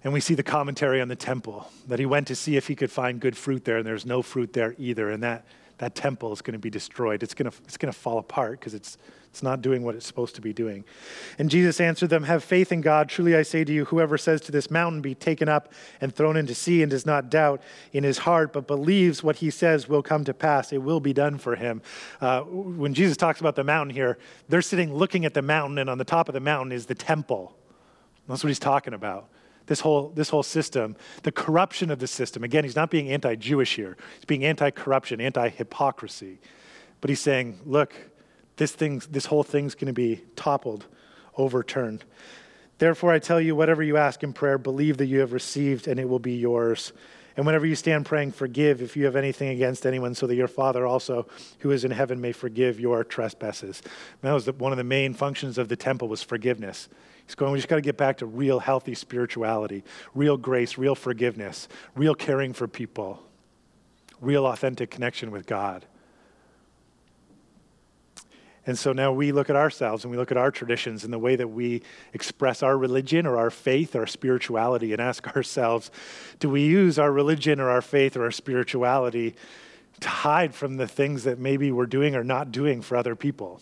And 0.04 0.12
we 0.12 0.19
see 0.19 0.36
the 0.36 0.43
commentary 0.43 1.00
on 1.00 1.08
the 1.08 1.15
temple 1.15 1.71
that 1.88 1.98
he 1.98 2.06
went 2.06 2.28
to 2.28 2.36
see 2.36 2.58
if 2.58 2.67
he 2.67 2.76
could 2.76 2.91
find 2.91 3.21
good 3.21 3.38
fruit 3.38 3.63
there, 3.63 3.78
and 3.78 3.88
there's 3.88 4.06
no 4.06 4.21
fruit 4.21 4.52
there 4.52 4.76
either. 4.78 5.10
And 5.10 5.24
that, 5.24 5.45
that 5.78 5.96
temple 5.96 6.32
is 6.32 6.42
going 6.42 6.54
to 6.54 6.60
be 6.60 6.70
destroyed. 6.70 7.22
It's 7.22 7.34
going 7.34 7.50
to, 7.52 7.58
it's 7.66 7.78
going 7.78 7.92
to 7.92 7.98
fall 7.98 8.18
apart 8.18 8.60
because 8.60 8.74
it's, 8.74 8.98
it's 9.30 9.44
not 9.44 9.62
doing 9.62 9.84
what 9.84 9.96
it's 9.96 10.08
supposed 10.08 10.36
to 10.36 10.42
be 10.42 10.54
doing. 10.54 10.86
And 11.38 11.50
Jesus 11.50 11.82
answered 11.82 12.10
them, 12.10 12.24
Have 12.24 12.44
faith 12.44 12.72
in 12.72 12.80
God. 12.80 13.10
Truly 13.10 13.36
I 13.36 13.42
say 13.42 13.66
to 13.66 13.74
you, 13.74 13.86
whoever 13.86 14.18
says 14.18 14.40
to 14.42 14.52
this 14.52 14.72
mountain, 14.72 15.02
Be 15.02 15.14
taken 15.14 15.50
up 15.50 15.74
and 16.00 16.16
thrown 16.16 16.38
into 16.38 16.56
sea, 16.56 16.82
and 16.82 16.90
does 16.90 17.06
not 17.06 17.30
doubt 17.30 17.62
in 17.92 18.06
his 18.06 18.20
heart, 18.20 18.54
but 18.54 18.68
believes 18.68 19.22
what 19.22 19.38
he 19.38 19.50
says 19.50 19.90
will 19.90 20.02
come 20.02 20.24
to 20.24 20.34
pass, 20.34 20.72
it 20.72 20.78
will 20.78 21.02
be 21.02 21.12
done 21.12 21.38
for 21.38 21.56
him. 21.56 21.82
Uh, 22.22 22.42
when 22.44 22.94
Jesus 22.94 23.18
talks 23.18 23.42
about 23.42 23.56
the 23.56 23.64
mountain 23.64 23.94
here, 23.94 24.18
they're 24.48 24.62
sitting 24.62 24.94
looking 24.94 25.26
at 25.26 25.34
the 25.34 25.42
mountain, 25.42 25.78
and 25.78 25.90
on 25.90 25.98
the 25.98 26.06
top 26.06 26.30
of 26.30 26.34
the 26.34 26.40
mountain 26.40 26.72
is 26.72 26.86
the 26.86 26.96
temple. 26.96 27.58
That's 28.28 28.44
what 28.44 28.48
he's 28.48 28.60
talking 28.60 28.94
about 28.94 29.30
this 29.67 29.80
whole, 29.80 30.10
this 30.10 30.30
whole 30.30 30.43
system, 30.43 30.95
the 31.23 31.32
corruption 31.32 31.89
of 31.91 31.99
the 31.99 32.08
system. 32.08 32.43
Again, 32.43 32.63
he's 32.63 32.75
not 32.75 32.89
being 32.89 33.10
anti 33.10 33.36
Jewish 33.36 33.75
here, 33.75 33.97
he's 34.15 34.25
being 34.25 34.45
anti 34.45 34.71
corruption, 34.71 35.21
anti 35.21 35.49
hypocrisy. 35.49 36.39
But 37.01 37.10
he's 37.10 37.19
saying, 37.19 37.60
look, 37.65 37.93
this, 38.58 38.71
thing, 38.71 39.01
this 39.12 39.28
whole 39.28 39.43
thing's 39.43 39.75
going 39.75 39.88
to 39.88 39.93
be 39.93 40.23
toppled, 40.36 40.86
overturned. 41.38 42.04
Therefore, 42.78 43.12
I 43.12 43.19
tell 43.19 43.39
you, 43.39 43.56
whatever 43.56 43.84
you 43.84 43.97
ask 43.97 44.23
in 44.23 44.34
prayer, 44.34 44.58
believe 44.58 44.97
that 44.97 45.06
you 45.06 45.19
have 45.19 45.32
received, 45.32 45.88
and 45.88 45.99
it 45.99 46.10
will 46.10 46.19
be 46.19 46.36
yours. 46.36 46.93
And 47.38 47.45
whenever 47.45 47.65
you 47.65 47.75
stand 47.75 48.06
praying, 48.06 48.32
forgive 48.32 48.82
if 48.82 48.95
you 48.95 49.06
have 49.06 49.15
anything 49.15 49.49
against 49.49 49.86
anyone, 49.86 50.15
so 50.15 50.25
that 50.28 50.36
your 50.36 50.47
Father 50.47 50.86
also, 50.86 51.28
who 51.60 51.71
is 51.71 51.84
in 51.84 51.91
heaven, 51.91 52.21
may 52.21 52.32
forgive 52.32 52.80
your 52.80 53.04
trespasses. 53.04 53.82
And 53.82 54.21
that 54.21 54.34
was 54.34 54.45
the, 54.45 54.54
one 54.54 54.71
of 54.71 54.78
the 54.78 54.84
main 54.84 55.13
functions 55.13 55.58
of 55.58 55.67
the 55.67 55.75
temple 55.75 56.08
was 56.08 56.21
forgiveness. 56.21 56.88
He's 57.26 57.36
going, 57.36 57.52
we 57.52 57.58
just 57.58 57.68
got 57.68 57.76
to 57.76 57.82
get 57.82 57.98
back 57.98 58.18
to 58.18 58.26
real 58.26 58.60
healthy 58.60 58.94
spirituality, 58.94 59.84
real 60.14 60.38
grace, 60.38 60.78
real 60.78 60.96
forgiveness, 60.96 61.68
real 61.96 62.14
caring 62.14 62.54
for 62.54 62.68
people, 62.68 63.24
real 64.22 64.46
authentic 64.46 64.92
connection 64.92 65.32
with 65.32 65.48
God. 65.48 65.86
And 68.68 68.78
so 68.78 68.94
now 68.94 69.12
we 69.12 69.32
look 69.32 69.50
at 69.50 69.56
ourselves 69.56 70.04
and 70.04 70.12
we 70.12 70.18
look 70.18 70.32
at 70.32 70.38
our 70.38 70.50
traditions 70.50 71.04
and 71.04 71.14
the 71.14 71.20
way 71.20 71.36
that 71.36 71.48
we 71.48 71.84
express 72.14 72.64
our 72.64 72.78
religion 72.78 73.28
or 73.28 73.38
our 73.38 73.52
faith 73.52 73.96
or 73.96 74.02
our 74.02 74.08
spirituality 74.08 74.92
and 74.92 75.02
ask 75.02 75.28
ourselves 75.36 75.92
do 76.40 76.50
we 76.50 76.62
use 76.62 76.98
our 76.98 77.12
religion 77.12 77.60
or 77.60 77.70
our 77.70 77.82
faith 77.82 78.18
or 78.18 78.24
our 78.24 78.32
spirituality 78.32 79.36
to 80.00 80.10
hide 80.10 80.54
from 80.54 80.78
the 80.78 80.88
things 80.88 81.24
that 81.24 81.40
maybe 81.40 81.72
we're 81.72 81.86
doing 81.86 82.16
or 82.16 82.24
not 82.24 82.52
doing 82.52 82.82
for 82.82 82.98
other 82.98 83.16
people? 83.16 83.62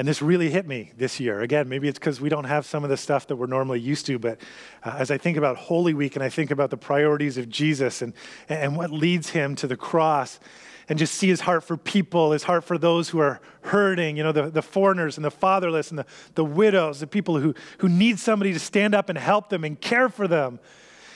And 0.00 0.08
this 0.08 0.22
really 0.22 0.48
hit 0.48 0.66
me 0.66 0.92
this 0.96 1.20
year. 1.20 1.42
Again, 1.42 1.68
maybe 1.68 1.86
it's 1.86 1.98
because 1.98 2.22
we 2.22 2.30
don't 2.30 2.44
have 2.44 2.64
some 2.64 2.84
of 2.84 2.88
the 2.88 2.96
stuff 2.96 3.26
that 3.26 3.36
we're 3.36 3.44
normally 3.44 3.80
used 3.80 4.06
to, 4.06 4.18
but 4.18 4.40
uh, 4.82 4.96
as 4.98 5.10
I 5.10 5.18
think 5.18 5.36
about 5.36 5.58
Holy 5.58 5.92
Week 5.92 6.16
and 6.16 6.24
I 6.24 6.30
think 6.30 6.50
about 6.50 6.70
the 6.70 6.78
priorities 6.78 7.36
of 7.36 7.50
Jesus 7.50 8.00
and, 8.00 8.14
and 8.48 8.78
what 8.78 8.90
leads 8.90 9.28
him 9.28 9.54
to 9.56 9.66
the 9.66 9.76
cross, 9.76 10.40
and 10.88 10.98
just 10.98 11.12
see 11.16 11.28
his 11.28 11.42
heart 11.42 11.64
for 11.64 11.76
people, 11.76 12.32
his 12.32 12.44
heart 12.44 12.64
for 12.64 12.78
those 12.78 13.10
who 13.10 13.18
are 13.18 13.42
hurting, 13.60 14.16
you 14.16 14.22
know, 14.22 14.32
the, 14.32 14.48
the 14.48 14.62
foreigners 14.62 15.18
and 15.18 15.24
the 15.26 15.30
fatherless 15.30 15.90
and 15.90 15.98
the, 15.98 16.06
the 16.34 16.46
widows, 16.46 17.00
the 17.00 17.06
people 17.06 17.38
who, 17.38 17.54
who 17.76 17.88
need 17.90 18.18
somebody 18.18 18.54
to 18.54 18.58
stand 18.58 18.94
up 18.94 19.10
and 19.10 19.18
help 19.18 19.50
them 19.50 19.64
and 19.64 19.78
care 19.82 20.08
for 20.08 20.26
them. 20.26 20.60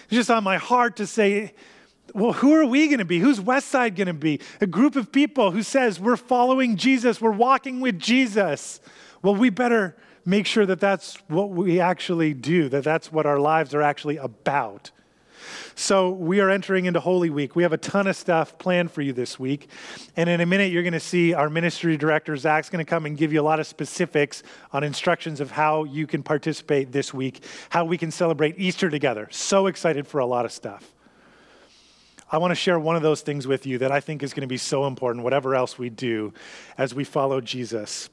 It's 0.09 0.16
just 0.16 0.31
on 0.31 0.44
my 0.44 0.59
heart 0.59 0.97
to 0.97 1.07
say, 1.07 1.55
well, 2.12 2.33
who 2.33 2.55
are 2.55 2.67
we 2.67 2.87
going 2.88 2.99
to 2.99 3.05
be? 3.05 3.19
Who's 3.19 3.40
Westside 3.40 3.97
going 3.97 4.09
to 4.09 4.12
be? 4.14 4.40
A 4.61 4.67
group 4.67 4.97
of 4.97 5.11
people 5.11 5.51
who 5.51 5.62
says, 5.62 5.99
we're 5.99 6.17
following 6.17 6.77
Jesus, 6.77 7.21
we're 7.21 7.31
walking 7.31 7.81
with 7.81 7.99
Jesus. 7.99 8.81
Well, 9.23 9.35
we 9.35 9.51
better 9.51 9.97
make 10.25 10.47
sure 10.47 10.67
that 10.67 10.81
that's 10.81 11.17
what 11.29 11.51
we 11.51 11.81
actually 11.81 12.35
do, 12.35 12.69
that 12.69 12.85
that's 12.85 13.11
what 13.11 13.27
our 13.27 13.38
lives 13.38 13.75
are 13.75 13.83
actually 13.83 14.17
about. 14.17 14.90
So, 15.75 16.11
we 16.11 16.40
are 16.40 16.49
entering 16.49 16.87
into 16.87 17.01
Holy 17.01 17.29
Week. 17.29 17.55
We 17.55 17.64
have 17.64 17.73
a 17.73 17.79
ton 17.79 18.07
of 18.07 18.17
stuff 18.17 18.57
planned 18.59 18.90
for 18.93 19.03
you 19.03 19.12
this 19.12 19.38
week. 19.38 19.69
And 20.17 20.31
in 20.31 20.40
a 20.40 20.47
minute, 20.47 20.73
you're 20.73 20.85
going 20.85 20.95
to 20.95 21.01
see 21.01 21.35
our 21.35 21.51
ministry 21.51 21.97
director, 21.99 22.37
Zach's 22.37 22.71
going 22.71 22.85
to 22.85 22.88
come 22.88 23.05
and 23.05 23.17
give 23.17 23.33
you 23.33 23.40
a 23.40 23.43
lot 23.43 23.61
of 23.61 23.67
specifics 23.67 24.43
on 24.73 24.85
instructions 24.85 25.40
of 25.40 25.51
how 25.51 25.85
you 25.85 26.07
can 26.07 26.23
participate 26.23 26.93
this 26.93 27.12
week, 27.12 27.45
how 27.69 27.85
we 27.85 27.99
can 27.99 28.11
celebrate 28.11 28.55
Easter 28.59 28.88
together. 28.88 29.29
So 29.33 29.67
excited 29.67 30.07
for 30.07 30.21
a 30.21 30.27
lot 30.27 30.45
of 30.45 30.53
stuff. 30.53 30.94
I 32.31 32.39
want 32.39 32.51
to 32.51 32.57
share 32.57 32.79
one 32.79 32.97
of 32.97 33.03
those 33.03 33.21
things 33.21 33.47
with 33.47 33.67
you 33.67 33.79
that 33.79 33.93
I 33.93 34.01
think 34.01 34.23
is 34.23 34.33
going 34.33 34.43
to 34.43 34.47
be 34.49 34.57
so 34.57 34.87
important, 34.87 35.25
whatever 35.25 35.55
else 35.55 35.79
we 35.79 35.91
do 35.91 36.33
as 36.79 36.95
we 36.95 37.05
follow 37.05 37.41
Jesus. 37.41 38.09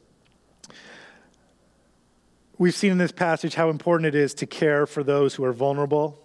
We've 2.57 2.75
seen 2.75 2.91
in 2.91 2.97
this 2.97 3.11
passage 3.11 3.55
how 3.55 3.69
important 3.69 4.07
it 4.07 4.15
is 4.15 4.33
to 4.35 4.45
care 4.45 4.85
for 4.85 5.03
those 5.03 5.33
who 5.33 5.43
are 5.43 5.53
vulnerable, 5.53 6.19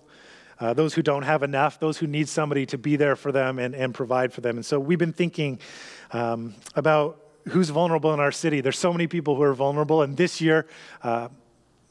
uh, 0.60 0.74
those 0.74 0.94
who 0.94 1.02
don't 1.02 1.22
have 1.22 1.42
enough, 1.42 1.80
those 1.80 1.96
who 1.98 2.06
need 2.06 2.28
somebody 2.28 2.66
to 2.66 2.78
be 2.78 2.96
there 2.96 3.16
for 3.16 3.32
them 3.32 3.58
and, 3.58 3.74
and 3.74 3.94
provide 3.94 4.32
for 4.32 4.42
them. 4.42 4.56
And 4.56 4.66
so 4.66 4.78
we've 4.78 4.98
been 4.98 5.12
thinking 5.12 5.60
um, 6.12 6.54
about 6.74 7.22
who's 7.48 7.70
vulnerable 7.70 8.12
in 8.12 8.20
our 8.20 8.32
city. 8.32 8.60
There's 8.60 8.78
so 8.78 8.92
many 8.92 9.06
people 9.06 9.36
who 9.36 9.42
are 9.42 9.54
vulnerable, 9.54 10.02
and 10.02 10.16
this 10.16 10.40
year, 10.40 10.66
uh, 11.02 11.28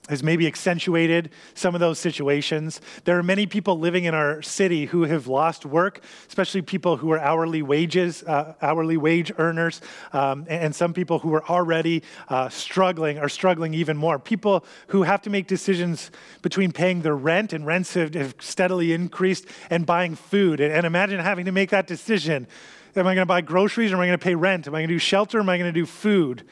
has 0.09 0.21
maybe 0.21 0.45
accentuated 0.45 1.31
some 1.53 1.73
of 1.73 1.81
those 1.81 1.99
situations. 1.99 2.79
There 3.05 3.17
are 3.17 3.23
many 3.23 3.45
people 3.45 3.79
living 3.79 4.05
in 4.05 4.13
our 4.13 4.41
city 4.41 4.85
who 4.85 5.03
have 5.03 5.27
lost 5.27 5.65
work, 5.65 6.03
especially 6.27 6.61
people 6.61 6.97
who 6.97 7.11
are 7.11 7.19
hourly 7.19 7.61
wages, 7.61 8.23
uh, 8.23 8.53
hourly 8.61 8.97
wage 8.97 9.31
earners, 9.37 9.81
um, 10.13 10.45
and 10.47 10.75
some 10.75 10.93
people 10.93 11.19
who 11.19 11.33
are 11.33 11.45
already 11.49 12.03
uh, 12.29 12.49
struggling 12.49 13.17
are 13.17 13.29
struggling 13.29 13.73
even 13.73 13.97
more. 13.97 14.19
People 14.19 14.65
who 14.87 15.03
have 15.03 15.21
to 15.23 15.29
make 15.29 15.47
decisions 15.47 16.11
between 16.41 16.71
paying 16.71 17.01
their 17.01 17.15
rent, 17.15 17.53
and 17.53 17.65
rents 17.65 17.93
have, 17.95 18.13
have 18.13 18.35
steadily 18.39 18.93
increased, 18.93 19.45
and 19.69 19.85
buying 19.85 20.15
food. 20.15 20.59
And, 20.59 20.71
and 20.71 20.85
imagine 20.85 21.19
having 21.19 21.45
to 21.45 21.51
make 21.51 21.71
that 21.71 21.87
decision. 21.87 22.47
Am 22.95 23.07
I 23.07 23.15
going 23.15 23.23
to 23.23 23.25
buy 23.25 23.41
groceries 23.41 23.91
or 23.91 23.95
am 23.95 24.01
I 24.01 24.07
going 24.07 24.19
to 24.19 24.23
pay 24.23 24.35
rent? 24.35 24.67
Am 24.67 24.75
I 24.75 24.79
going 24.79 24.87
to 24.87 24.95
do 24.95 24.99
shelter 24.99 25.39
or 25.39 25.41
am 25.41 25.49
I 25.49 25.57
going 25.57 25.73
to 25.73 25.77
do 25.77 25.85
food? 25.85 26.43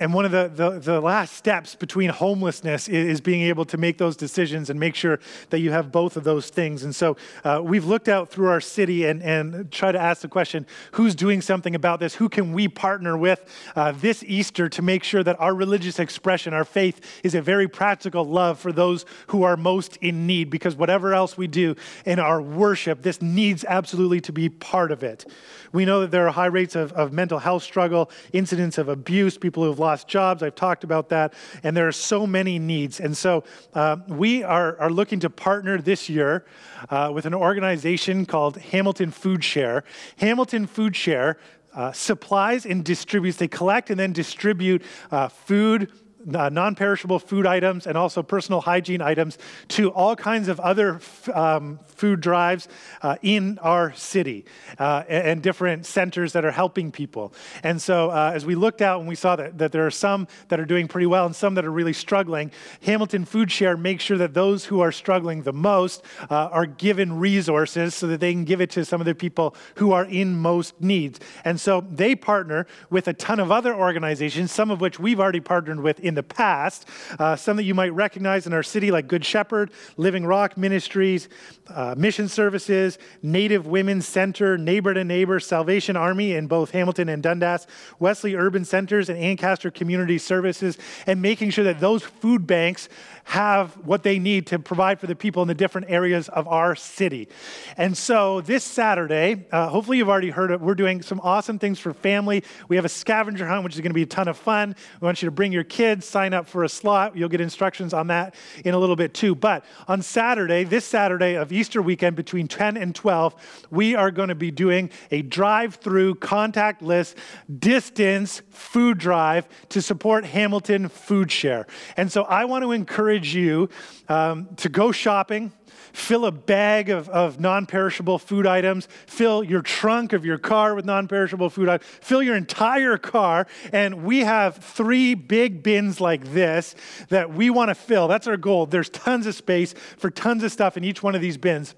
And 0.00 0.14
one 0.14 0.24
of 0.24 0.30
the, 0.30 0.50
the, 0.54 0.78
the, 0.78 1.00
last 1.00 1.34
steps 1.34 1.74
between 1.74 2.10
homelessness 2.10 2.88
is, 2.88 3.20
being 3.20 3.42
able 3.42 3.64
to 3.64 3.76
make 3.76 3.98
those 3.98 4.16
decisions 4.16 4.70
and 4.70 4.78
make 4.78 4.94
sure 4.94 5.18
that 5.50 5.58
you 5.58 5.72
have 5.72 5.90
both 5.90 6.16
of 6.16 6.22
those 6.22 6.50
things. 6.50 6.84
And 6.84 6.94
so 6.94 7.16
uh, 7.42 7.60
we've 7.64 7.84
looked 7.84 8.08
out 8.08 8.30
through 8.30 8.46
our 8.46 8.60
city 8.60 9.06
and, 9.06 9.20
and 9.22 9.72
try 9.72 9.90
to 9.90 9.98
ask 9.98 10.22
the 10.22 10.28
question 10.28 10.66
who's 10.92 11.16
doing 11.16 11.42
something 11.42 11.74
about 11.74 11.98
this? 11.98 12.14
Who 12.14 12.28
can 12.28 12.52
we 12.52 12.68
partner 12.68 13.18
with 13.18 13.44
uh, 13.74 13.92
this 13.92 14.22
Easter 14.22 14.68
to 14.68 14.82
make 14.82 15.02
sure 15.02 15.24
that 15.24 15.38
our 15.40 15.52
religious 15.52 15.98
expression, 15.98 16.54
our 16.54 16.64
faith, 16.64 17.20
is 17.24 17.34
a 17.34 17.42
very 17.42 17.66
practical 17.66 18.24
love 18.24 18.60
for 18.60 18.70
those 18.70 19.04
who 19.28 19.42
are 19.42 19.56
most 19.56 19.96
in 19.96 20.26
need? 20.26 20.48
Because 20.48 20.76
whatever 20.76 21.12
else 21.12 21.36
we 21.36 21.48
do 21.48 21.74
in 22.04 22.20
our 22.20 22.40
worship, 22.40 23.02
this 23.02 23.20
needs 23.20 23.64
absolutely 23.64 24.20
to 24.20 24.32
be 24.32 24.48
part 24.48 24.92
of 24.92 25.02
it. 25.02 25.26
We 25.72 25.84
know 25.84 26.00
that 26.02 26.12
there 26.12 26.26
are 26.26 26.32
high 26.32 26.46
rates 26.46 26.76
of, 26.76 26.92
of 26.92 27.12
mental 27.12 27.40
health 27.40 27.64
struggle, 27.64 28.10
incidents 28.32 28.78
of 28.78 28.88
abuse, 28.88 29.36
people 29.36 29.64
who 29.64 29.70
have 29.70 29.78
lost 29.78 29.87
jobs. 29.96 30.42
I've 30.42 30.54
talked 30.54 30.84
about 30.84 31.08
that. 31.08 31.34
And 31.62 31.76
there 31.76 31.88
are 31.88 31.92
so 31.92 32.26
many 32.26 32.58
needs. 32.58 33.00
And 33.00 33.16
so 33.16 33.44
uh, 33.74 33.96
we 34.08 34.42
are, 34.42 34.78
are 34.78 34.90
looking 34.90 35.20
to 35.20 35.30
partner 35.30 35.78
this 35.80 36.08
year 36.08 36.44
uh, 36.90 37.10
with 37.14 37.26
an 37.26 37.34
organization 37.34 38.26
called 38.26 38.56
Hamilton 38.56 39.10
Food 39.10 39.42
Share. 39.42 39.84
Hamilton 40.16 40.66
Food 40.66 40.94
Share 40.94 41.38
uh, 41.74 41.92
supplies 41.92 42.66
and 42.66 42.84
distributes, 42.84 43.38
they 43.38 43.48
collect 43.48 43.90
and 43.90 43.98
then 43.98 44.12
distribute 44.12 44.82
uh, 45.10 45.28
food 45.28 45.92
uh, 46.34 46.48
non 46.48 46.74
perishable 46.74 47.18
food 47.18 47.46
items 47.46 47.86
and 47.86 47.96
also 47.96 48.22
personal 48.22 48.60
hygiene 48.60 49.00
items 49.00 49.38
to 49.68 49.90
all 49.90 50.16
kinds 50.16 50.48
of 50.48 50.58
other 50.60 50.96
f- 50.96 51.28
um, 51.30 51.78
food 51.86 52.20
drives 52.20 52.68
uh, 53.02 53.16
in 53.22 53.58
our 53.58 53.92
city 53.94 54.44
uh, 54.78 55.04
and, 55.08 55.26
and, 55.26 55.42
different 55.42 55.86
centers 55.86 56.32
that 56.32 56.44
are 56.44 56.50
helping 56.50 56.90
people. 56.90 57.32
And 57.62 57.80
so, 57.80 58.10
uh, 58.10 58.32
as 58.34 58.44
we 58.44 58.54
looked 58.54 58.82
out 58.82 59.00
and 59.00 59.08
we 59.08 59.14
saw 59.14 59.36
that, 59.36 59.58
that 59.58 59.72
there 59.72 59.86
are 59.86 59.90
some 59.90 60.26
that 60.48 60.58
are 60.58 60.64
doing 60.64 60.88
pretty 60.88 61.06
well 61.06 61.26
and 61.26 61.34
some 61.34 61.54
that 61.54 61.64
are 61.64 61.70
really 61.70 61.92
struggling, 61.92 62.50
Hamilton 62.82 63.24
Food 63.24 63.50
Share 63.50 63.76
makes 63.76 64.04
sure 64.04 64.18
that 64.18 64.34
those 64.34 64.64
who 64.64 64.80
are 64.80 64.92
struggling 64.92 65.42
the 65.42 65.52
most 65.52 66.02
uh, 66.30 66.34
are 66.34 66.66
given 66.66 67.18
resources 67.18 67.94
so 67.94 68.06
that 68.08 68.20
they 68.20 68.32
can 68.32 68.44
give 68.44 68.60
it 68.60 68.70
to 68.70 68.84
some 68.84 69.00
of 69.00 69.04
the 69.04 69.14
people 69.14 69.54
who 69.76 69.92
are 69.92 70.04
in 70.04 70.36
most 70.36 70.80
needs. 70.80 71.20
And 71.44 71.60
so, 71.60 71.80
they 71.88 72.16
partner 72.16 72.66
with 72.90 73.06
a 73.08 73.12
ton 73.12 73.40
of 73.40 73.52
other 73.52 73.74
organizations, 73.74 74.50
some 74.52 74.70
of 74.70 74.80
which 74.80 74.98
we've 74.98 75.20
already 75.20 75.40
partnered 75.40 75.80
with 75.80 76.00
in 76.08 76.14
the 76.14 76.22
past. 76.22 76.88
Uh, 77.18 77.36
some 77.36 77.56
that 77.56 77.64
you 77.64 77.74
might 77.74 77.92
recognize 77.92 78.46
in 78.46 78.52
our 78.52 78.62
city, 78.62 78.90
like 78.90 79.06
Good 79.06 79.24
Shepherd, 79.24 79.70
Living 79.96 80.26
Rock 80.26 80.56
Ministries, 80.56 81.28
uh, 81.68 81.94
Mission 81.96 82.28
Services, 82.28 82.98
Native 83.22 83.66
Women's 83.66 84.08
Center, 84.08 84.58
Neighbor 84.58 84.94
to 84.94 85.04
Neighbor, 85.04 85.38
Salvation 85.38 85.96
Army 85.96 86.34
in 86.34 86.46
both 86.46 86.70
Hamilton 86.70 87.08
and 87.08 87.22
Dundas, 87.22 87.66
Wesley 87.98 88.34
Urban 88.34 88.64
Centers, 88.64 89.08
and 89.08 89.18
Ancaster 89.18 89.70
Community 89.70 90.18
Services, 90.18 90.78
and 91.06 91.22
making 91.22 91.50
sure 91.50 91.64
that 91.64 91.80
those 91.80 92.02
food 92.02 92.46
banks 92.46 92.88
have 93.28 93.76
what 93.86 94.02
they 94.02 94.18
need 94.18 94.46
to 94.46 94.58
provide 94.58 94.98
for 94.98 95.06
the 95.06 95.14
people 95.14 95.42
in 95.42 95.48
the 95.48 95.54
different 95.54 95.90
areas 95.90 96.30
of 96.30 96.48
our 96.48 96.74
city. 96.74 97.28
And 97.76 97.94
so 97.94 98.40
this 98.40 98.64
Saturday, 98.64 99.46
uh, 99.52 99.68
hopefully 99.68 99.98
you've 99.98 100.08
already 100.08 100.30
heard 100.30 100.50
it, 100.50 100.62
we're 100.62 100.74
doing 100.74 101.02
some 101.02 101.20
awesome 101.22 101.58
things 101.58 101.78
for 101.78 101.92
family. 101.92 102.42
We 102.68 102.76
have 102.76 102.86
a 102.86 102.88
scavenger 102.88 103.46
hunt, 103.46 103.64
which 103.64 103.74
is 103.74 103.82
going 103.82 103.90
to 103.90 103.94
be 103.94 104.04
a 104.04 104.06
ton 104.06 104.28
of 104.28 104.38
fun. 104.38 104.74
We 104.98 105.04
want 105.04 105.20
you 105.20 105.26
to 105.26 105.30
bring 105.30 105.52
your 105.52 105.62
kids, 105.62 106.06
sign 106.06 106.32
up 106.32 106.48
for 106.48 106.64
a 106.64 106.70
slot. 106.70 107.18
You'll 107.18 107.28
get 107.28 107.42
instructions 107.42 107.92
on 107.92 108.06
that 108.06 108.34
in 108.64 108.72
a 108.72 108.78
little 108.78 108.96
bit 108.96 109.12
too. 109.12 109.34
But 109.34 109.62
on 109.88 110.00
Saturday, 110.00 110.64
this 110.64 110.86
Saturday 110.86 111.36
of 111.36 111.52
Easter 111.52 111.82
weekend 111.82 112.16
between 112.16 112.48
10 112.48 112.78
and 112.78 112.94
12, 112.94 113.66
we 113.70 113.94
are 113.94 114.10
going 114.10 114.30
to 114.30 114.34
be 114.34 114.50
doing 114.50 114.88
a 115.10 115.20
drive 115.20 115.74
through, 115.74 116.14
contactless, 116.14 117.14
distance 117.58 118.40
food 118.48 118.96
drive 118.96 119.46
to 119.68 119.82
support 119.82 120.24
Hamilton 120.24 120.88
Food 120.88 121.30
Share. 121.30 121.66
And 121.98 122.10
so 122.10 122.22
I 122.22 122.46
want 122.46 122.64
to 122.64 122.72
encourage 122.72 123.17
encourage 123.18 123.34
you 123.34 123.68
um, 124.08 124.48
to 124.56 124.68
go 124.68 124.92
shopping, 124.92 125.52
fill 125.92 126.24
a 126.24 126.32
bag 126.32 126.88
of, 126.88 127.08
of 127.08 127.40
non 127.40 127.66
perishable 127.66 128.18
food 128.18 128.46
items, 128.46 128.86
fill 129.06 129.42
your 129.42 129.62
trunk 129.62 130.12
of 130.12 130.24
your 130.24 130.38
car 130.38 130.74
with 130.74 130.84
non 130.84 131.08
perishable 131.08 131.50
food 131.50 131.68
items, 131.68 131.88
fill 132.00 132.22
your 132.22 132.36
entire 132.36 132.96
car. 132.96 133.46
And 133.72 134.04
we 134.04 134.20
have 134.20 134.56
three 134.56 135.14
big 135.14 135.62
bins 135.62 136.00
like 136.00 136.32
this 136.32 136.74
that 137.08 137.32
we 137.32 137.50
want 137.50 137.70
to 137.70 137.74
fill. 137.74 138.08
That's 138.08 138.26
our 138.26 138.36
goal. 138.36 138.66
There's 138.66 138.90
tons 138.90 139.26
of 139.26 139.34
space 139.34 139.74
for 139.96 140.10
tons 140.10 140.44
of 140.44 140.52
stuff 140.52 140.76
in 140.76 140.84
each 140.84 141.02
one 141.02 141.14
of 141.14 141.20
these 141.20 141.36
bins. 141.36 141.74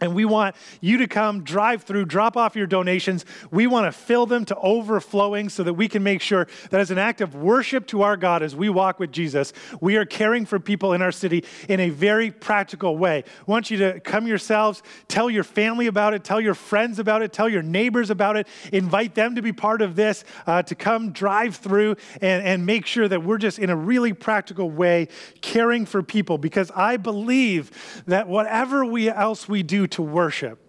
And 0.00 0.12
we 0.12 0.24
want 0.24 0.56
you 0.80 0.98
to 0.98 1.06
come, 1.06 1.44
drive 1.44 1.84
through, 1.84 2.06
drop 2.06 2.36
off 2.36 2.56
your 2.56 2.66
donations. 2.66 3.24
We 3.52 3.68
want 3.68 3.86
to 3.86 3.92
fill 3.92 4.26
them 4.26 4.44
to 4.46 4.56
overflowing 4.56 5.48
so 5.48 5.62
that 5.62 5.74
we 5.74 5.86
can 5.86 6.02
make 6.02 6.20
sure 6.20 6.48
that 6.70 6.80
as 6.80 6.90
an 6.90 6.98
act 6.98 7.20
of 7.20 7.36
worship 7.36 7.86
to 7.88 8.02
our 8.02 8.16
God 8.16 8.42
as 8.42 8.56
we 8.56 8.68
walk 8.68 8.98
with 8.98 9.12
Jesus, 9.12 9.52
we 9.80 9.96
are 9.96 10.04
caring 10.04 10.46
for 10.46 10.58
people 10.58 10.94
in 10.94 11.02
our 11.02 11.12
city 11.12 11.44
in 11.68 11.78
a 11.78 11.90
very 11.90 12.32
practical 12.32 12.98
way. 12.98 13.22
I 13.24 13.50
want 13.50 13.70
you 13.70 13.78
to 13.78 14.00
come 14.00 14.26
yourselves, 14.26 14.82
tell 15.06 15.30
your 15.30 15.44
family 15.44 15.86
about 15.86 16.12
it, 16.12 16.24
tell 16.24 16.40
your 16.40 16.54
friends 16.54 16.98
about 16.98 17.22
it, 17.22 17.32
tell 17.32 17.48
your 17.48 17.62
neighbors 17.62 18.10
about 18.10 18.36
it, 18.36 18.48
invite 18.72 19.14
them 19.14 19.36
to 19.36 19.42
be 19.42 19.52
part 19.52 19.80
of 19.80 19.94
this, 19.94 20.24
uh, 20.48 20.64
to 20.64 20.74
come 20.74 21.12
drive 21.12 21.54
through 21.54 21.94
and, 22.20 22.44
and 22.44 22.66
make 22.66 22.86
sure 22.86 23.06
that 23.06 23.22
we're 23.22 23.38
just 23.38 23.60
in 23.60 23.70
a 23.70 23.76
really 23.76 24.12
practical 24.12 24.68
way 24.68 25.06
caring 25.40 25.86
for 25.86 26.02
people 26.02 26.36
because 26.36 26.72
I 26.72 26.96
believe 26.96 28.02
that 28.06 28.26
whatever 28.26 28.84
we 28.84 29.08
else 29.08 29.48
we 29.48 29.62
do, 29.62 29.83
to 29.88 30.02
worship. 30.02 30.60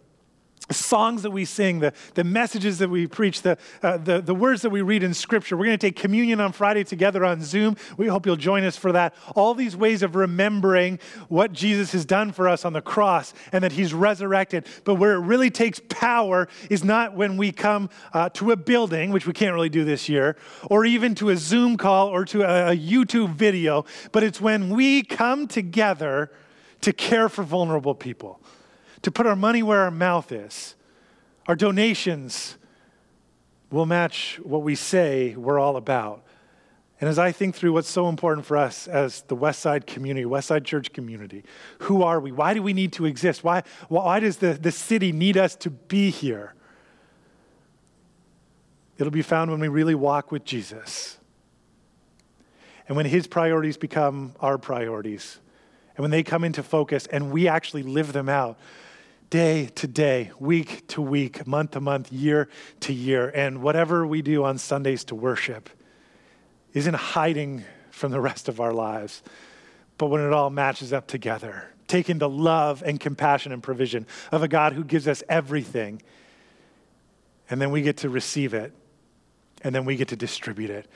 songs 0.72 1.22
that 1.22 1.30
we 1.30 1.46
sing, 1.46 1.80
the, 1.80 1.94
the 2.16 2.24
messages 2.24 2.80
that 2.80 2.90
we 2.90 3.06
preach, 3.06 3.44
the, 3.44 3.58
uh, 3.84 3.98
the, 3.98 4.20
the 4.20 4.34
words 4.34 4.64
that 4.64 4.72
we 4.72 4.82
read 4.82 5.04
in 5.04 5.14
Scripture. 5.14 5.56
We're 5.56 5.66
going 5.66 5.78
to 5.78 5.88
take 5.88 5.96
communion 5.96 6.42
on 6.42 6.52
Friday 6.54 6.84
together 6.84 7.24
on 7.24 7.44
Zoom. 7.44 7.78
We 7.98 8.08
hope 8.08 8.26
you'll 8.26 8.36
join 8.36 8.64
us 8.64 8.76
for 8.76 8.92
that. 8.92 9.14
All 9.36 9.54
these 9.54 9.76
ways 9.76 10.02
of 10.02 10.16
remembering 10.16 11.00
what 11.30 11.54
Jesus 11.54 11.92
has 11.92 12.04
done 12.06 12.32
for 12.32 12.50
us 12.50 12.66
on 12.66 12.74
the 12.74 12.82
cross 12.82 13.34
and 13.52 13.64
that 13.64 13.74
He's 13.74 13.94
resurrected. 13.94 14.66
But 14.86 14.96
where 14.96 15.14
it 15.14 15.20
really 15.20 15.52
takes 15.52 15.80
power 15.88 16.48
is 16.70 16.84
not 16.84 17.16
when 17.16 17.38
we 17.38 17.52
come 17.52 17.90
uh, 18.14 18.30
to 18.30 18.52
a 18.52 18.56
building, 18.56 19.12
which 19.12 19.28
we 19.28 19.34
can't 19.34 19.54
really 19.54 19.70
do 19.70 19.84
this 19.84 20.10
year, 20.10 20.36
or 20.70 20.84
even 20.84 21.14
to 21.16 21.30
a 21.30 21.38
Zoom 21.38 21.78
call 21.78 22.08
or 22.08 22.26
to 22.26 22.42
a, 22.42 22.72
a 22.72 22.76
YouTube 22.78 23.36
video, 23.36 23.86
but 24.12 24.24
it's 24.24 24.42
when 24.42 24.70
we 24.74 25.04
come 25.04 25.48
together 25.48 26.32
to 26.82 26.92
care 26.92 27.30
for 27.30 27.44
vulnerable 27.44 27.94
people 27.94 28.42
to 29.06 29.12
put 29.12 29.28
our 29.28 29.36
money 29.36 29.62
where 29.62 29.82
our 29.82 29.92
mouth 29.92 30.32
is. 30.32 30.74
Our 31.46 31.56
donations 31.56 32.58
will 33.70 33.86
match 33.86 34.40
what 34.42 34.64
we 34.64 34.74
say 34.74 35.36
we're 35.36 35.60
all 35.60 35.78
about. 35.78 36.24
And 37.00 37.08
as 37.08 37.20
I 37.20 37.32
think 37.32 37.54
through 37.54 37.74
what's 37.74 37.88
so 37.88 38.10
important 38.10 38.48
for 38.48 38.58
us 38.58 38.88
as 38.88 39.22
the 39.28 39.36
West 39.36 39.60
Side 39.60 39.86
community, 39.86 40.26
West 40.26 40.48
Side 40.48 40.66
Church 40.66 40.92
community, 40.92 41.44
who 41.82 42.02
are 42.02 42.20
we? 42.20 42.32
Why 42.32 42.56
do 42.56 42.64
we 42.64 42.74
need 42.74 42.94
to 42.94 43.06
exist? 43.06 43.44
Why, 43.44 43.62
why 43.90 44.20
does 44.20 44.38
the, 44.38 44.54
the 44.54 44.72
city 44.72 45.12
need 45.12 45.38
us 45.38 45.56
to 45.58 45.70
be 45.70 46.10
here? 46.10 46.56
It'll 48.98 49.12
be 49.12 49.22
found 49.22 49.52
when 49.52 49.60
we 49.60 49.68
really 49.68 49.94
walk 49.94 50.32
with 50.32 50.46
Jesus. 50.46 51.20
And 52.88 52.98
when 52.98 53.06
his 53.06 53.28
priorities 53.28 53.78
become 53.78 54.34
our 54.40 54.58
priorities. 54.58 55.40
And 55.96 56.02
when 56.02 56.10
they 56.10 56.24
come 56.24 56.44
into 56.44 56.64
focus 56.64 57.06
and 57.06 57.32
we 57.32 57.48
actually 57.48 57.84
live 57.84 58.14
them 58.14 58.30
out 58.30 58.58
day 59.30 59.68
to 59.76 59.88
day, 59.88 60.32
week 60.40 60.88
to 60.88 61.02
week, 61.02 61.46
month 61.48 61.72
to 61.72 61.82
month, 61.82 62.12
year 62.12 62.48
to 62.82 62.94
year. 62.94 63.30
And 63.30 63.62
whatever 63.62 64.06
we 64.06 64.22
do 64.22 64.44
on 64.44 64.58
Sundays 64.58 65.04
to 65.06 65.16
worship 65.16 65.70
isn't 66.74 66.94
hiding 66.94 67.64
from 67.90 68.12
the 68.12 68.20
rest 68.20 68.50
of 68.50 68.60
our 68.60 68.74
lives, 68.74 69.24
but 69.98 70.08
when 70.08 70.22
it 70.22 70.34
all 70.34 70.50
matches 70.50 70.92
up 70.92 71.08
together, 71.08 71.70
taking 71.88 72.18
the 72.18 72.30
love 72.30 72.84
and 72.86 73.00
compassion 73.00 73.52
and 73.52 73.64
provision 73.64 74.06
of 74.32 74.44
a 74.44 74.48
God 74.48 74.74
who 74.74 74.84
gives 74.84 75.08
us 75.08 75.24
everything, 75.30 76.02
and 77.50 77.62
then 77.62 77.72
we 77.72 77.82
get 77.82 77.98
to 77.98 78.10
receive 78.10 78.54
it, 78.54 78.74
and 79.64 79.74
then 79.74 79.86
we 79.86 79.96
get 79.96 80.10
to 80.10 80.16
distribute 80.16 80.70
it. 80.70 80.88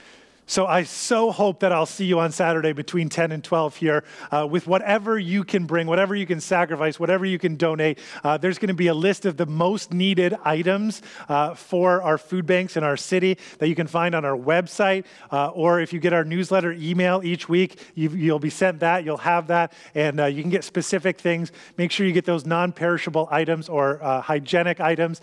So 0.50 0.66
I 0.66 0.82
so 0.82 1.32
hope 1.32 1.60
that 1.60 1.72
I'll 1.72 1.86
see 1.86 2.06
you 2.06 2.20
on 2.20 2.32
Saturday 2.32 2.74
between 2.74 3.08
10 3.08 3.32
and 3.32 3.44
12 3.44 3.76
here 3.76 4.04
uh, 4.32 4.48
with 4.50 4.66
whatever 4.66 5.20
you 5.20 5.44
can 5.44 5.66
bring, 5.66 5.86
whatever 5.86 6.16
you 6.16 6.26
can 6.26 6.42
sacrifice, 6.42 7.00
whatever 7.00 7.24
you 7.24 7.38
can 7.38 7.56
donate. 7.56 8.00
Uh, 8.24 8.38
there's 8.38 8.58
going 8.58 8.70
to 8.70 8.74
be 8.74 8.88
a 8.88 8.96
list 8.96 9.28
of 9.28 9.38
the 9.38 9.46
most 9.46 9.94
needed 9.94 10.36
items 10.44 11.04
uh, 11.28 11.54
for 11.54 12.02
our 12.02 12.18
food 12.18 12.48
banks 12.48 12.76
in 12.76 12.84
our 12.84 12.98
city 12.98 13.38
that 13.60 13.70
you 13.70 13.76
can 13.76 13.86
find 13.86 14.16
on 14.16 14.26
our 14.26 14.36
website. 14.36 15.06
Uh, 15.32 15.50
or 15.50 15.82
if 15.82 15.94
you 15.94 16.00
get 16.00 16.14
our 16.14 16.24
newsletter 16.24 16.72
email 16.72 17.22
each 17.24 17.48
week, 17.48 17.80
you, 17.94 18.10
will 18.10 18.40
be 18.40 18.50
sent 18.50 18.80
that. 18.80 19.06
You'll 19.06 19.18
have 19.18 19.46
that. 19.50 19.72
And 19.94 20.20
uh, 20.20 20.26
you 20.26 20.42
can 20.42 20.50
get 20.50 20.64
specific 20.64 21.20
things. 21.20 21.52
Make 21.78 21.92
sure 21.92 22.08
you 22.08 22.14
get 22.14 22.26
those 22.26 22.48
non 22.48 22.72
perishable 22.72 23.28
items 23.30 23.70
or 23.70 24.02
uh, 24.02 24.22
hygienic 24.22 24.80
items. 24.80 25.22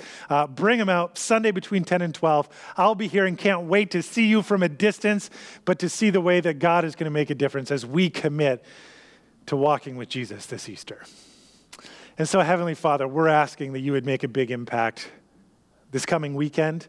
bring 0.51 0.79
them 0.79 0.89
out 0.89 1.19
Sunday 1.19 1.51
between 1.51 1.83
10 1.83 2.01
and 2.01 2.15
12. 2.15 2.49
I'll 2.77 2.95
be 2.95 3.09
here 3.09 3.27
and 3.27 3.37
can't 3.37 3.63
wait 3.63 3.91
to 3.91 4.05
see 4.05 4.29
you 4.29 4.41
from 4.41 4.63
a 4.63 4.69
distance 4.69 5.16
but 5.65 5.79
to 5.79 5.89
see 5.89 6.11
the 6.11 6.21
way 6.21 6.41
that 6.41 6.59
God 6.59 6.85
is 6.85 6.95
going 6.95 7.07
to 7.07 7.11
make 7.11 7.31
a 7.31 7.35
difference 7.35 7.71
as 7.71 7.85
we 7.85 8.11
commit 8.11 8.65
to 9.47 9.57
walking 9.57 9.97
with 9.97 10.09
Jesus 10.09 10.47
this 10.47 10.69
Easter. 10.69 11.05
And 12.19 12.29
so, 12.29 12.41
Heavenly 12.41 12.75
Father, 12.75 13.07
we're 13.07 13.29
asking 13.29 13.73
that 13.75 13.81
you 13.81 13.93
would 13.93 14.07
make 14.07 14.25
a 14.25 14.29
big 14.29 14.51
impact 14.51 15.11
this 15.91 16.07
coming 16.07 16.35
weekend, 16.35 16.89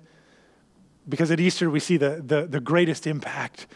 because 1.07 1.31
at 1.31 1.39
Easter 1.39 1.69
we 1.69 1.79
see 1.79 1.97
the, 1.97 2.21
the, 2.25 2.47
the 2.47 2.59
greatest 2.59 3.05
impact 3.05 3.67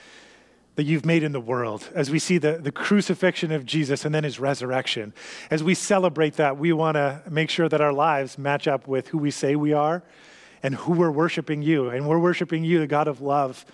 that 0.75 0.83
you've 0.83 1.05
made 1.05 1.21
in 1.21 1.33
the 1.33 1.39
world 1.39 1.89
as 1.93 2.09
we 2.09 2.17
see 2.17 2.37
the, 2.37 2.53
the 2.53 2.71
crucifixion 2.71 3.51
of 3.51 3.65
Jesus 3.65 4.05
and 4.05 4.15
then 4.15 4.23
his 4.23 4.39
resurrection. 4.39 5.13
As 5.49 5.61
we 5.61 5.75
celebrate 5.75 6.35
that, 6.35 6.57
we 6.57 6.71
want 6.73 6.95
to 6.95 7.21
make 7.29 7.49
sure 7.49 7.67
that 7.67 7.81
our 7.81 7.93
lives 7.93 8.37
match 8.37 8.67
up 8.67 8.87
with 8.87 9.09
who 9.09 9.17
we 9.17 9.31
say 9.31 9.55
we 9.55 9.73
are 9.73 10.01
and 10.63 10.75
who 10.75 10.93
we're 10.93 11.11
worshiping 11.11 11.61
you. 11.61 11.89
And 11.89 12.07
we're 12.07 12.19
worshiping 12.19 12.63
you, 12.63 12.79
the 12.79 12.87
God 12.87 13.07
of 13.07 13.19
love 13.21 13.65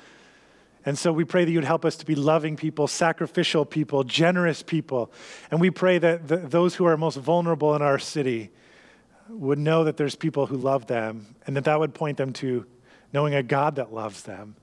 and 0.88 0.97
so 0.97 1.12
we 1.12 1.26
pray 1.26 1.43
that 1.43 1.52
you'd 1.52 1.65
help 1.65 1.84
us 1.84 1.97
to 1.97 2.06
be 2.06 2.15
loving 2.15 2.56
people, 2.56 2.88
sacrificial 2.88 3.65
people, 3.65 4.06
generous 4.06 4.63
people. 4.63 5.12
And 5.52 5.60
we 5.60 5.69
pray 5.69 5.97
that 5.97 6.50
those 6.50 6.76
who 6.76 6.86
are 6.86 6.95
most 6.95 7.17
vulnerable 7.17 7.76
in 7.76 7.82
our 7.82 8.00
city 8.00 8.52
would 9.28 9.60
know 9.60 9.84
that 9.84 9.97
there's 9.97 10.15
people 10.15 10.45
who 10.45 10.56
love 10.56 10.88
them 10.88 11.36
and 11.45 11.58
that 11.58 11.65
that 11.65 11.78
would 11.78 11.93
point 11.93 12.15
them 12.15 12.32
to 12.32 12.65
knowing 13.12 13.36
a 13.36 13.43
God 13.43 13.76
that 13.76 13.93
loves 13.93 14.23
them. 14.23 14.56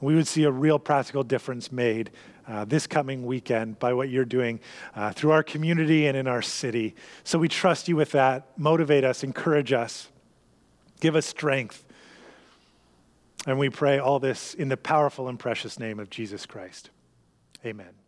We 0.00 0.14
would 0.14 0.26
see 0.26 0.44
a 0.44 0.50
real 0.50 0.78
practical 0.78 1.24
difference 1.24 1.70
made 1.70 2.10
uh, 2.48 2.64
this 2.64 2.86
coming 2.86 3.26
weekend 3.26 3.78
by 3.78 3.92
what 3.92 4.08
you're 4.08 4.24
doing 4.24 4.60
uh, 4.96 5.12
through 5.12 5.32
our 5.32 5.42
community 5.42 6.06
and 6.06 6.16
in 6.16 6.26
our 6.26 6.40
city. 6.40 6.94
So 7.22 7.38
we 7.38 7.48
trust 7.48 7.86
you 7.86 7.96
with 7.96 8.12
that. 8.12 8.48
Motivate 8.56 9.04
us, 9.04 9.22
encourage 9.22 9.74
us, 9.74 10.08
give 11.00 11.16
us 11.16 11.26
strength 11.26 11.84
and 13.46 13.58
we 13.58 13.70
pray 13.70 13.98
all 13.98 14.18
this 14.18 14.54
in 14.54 14.68
the 14.68 14.76
powerful 14.76 15.28
and 15.28 15.38
precious 15.38 15.78
name 15.78 15.98
of 15.98 16.10
Jesus 16.10 16.46
Christ. 16.46 16.90
Amen. 17.64 17.99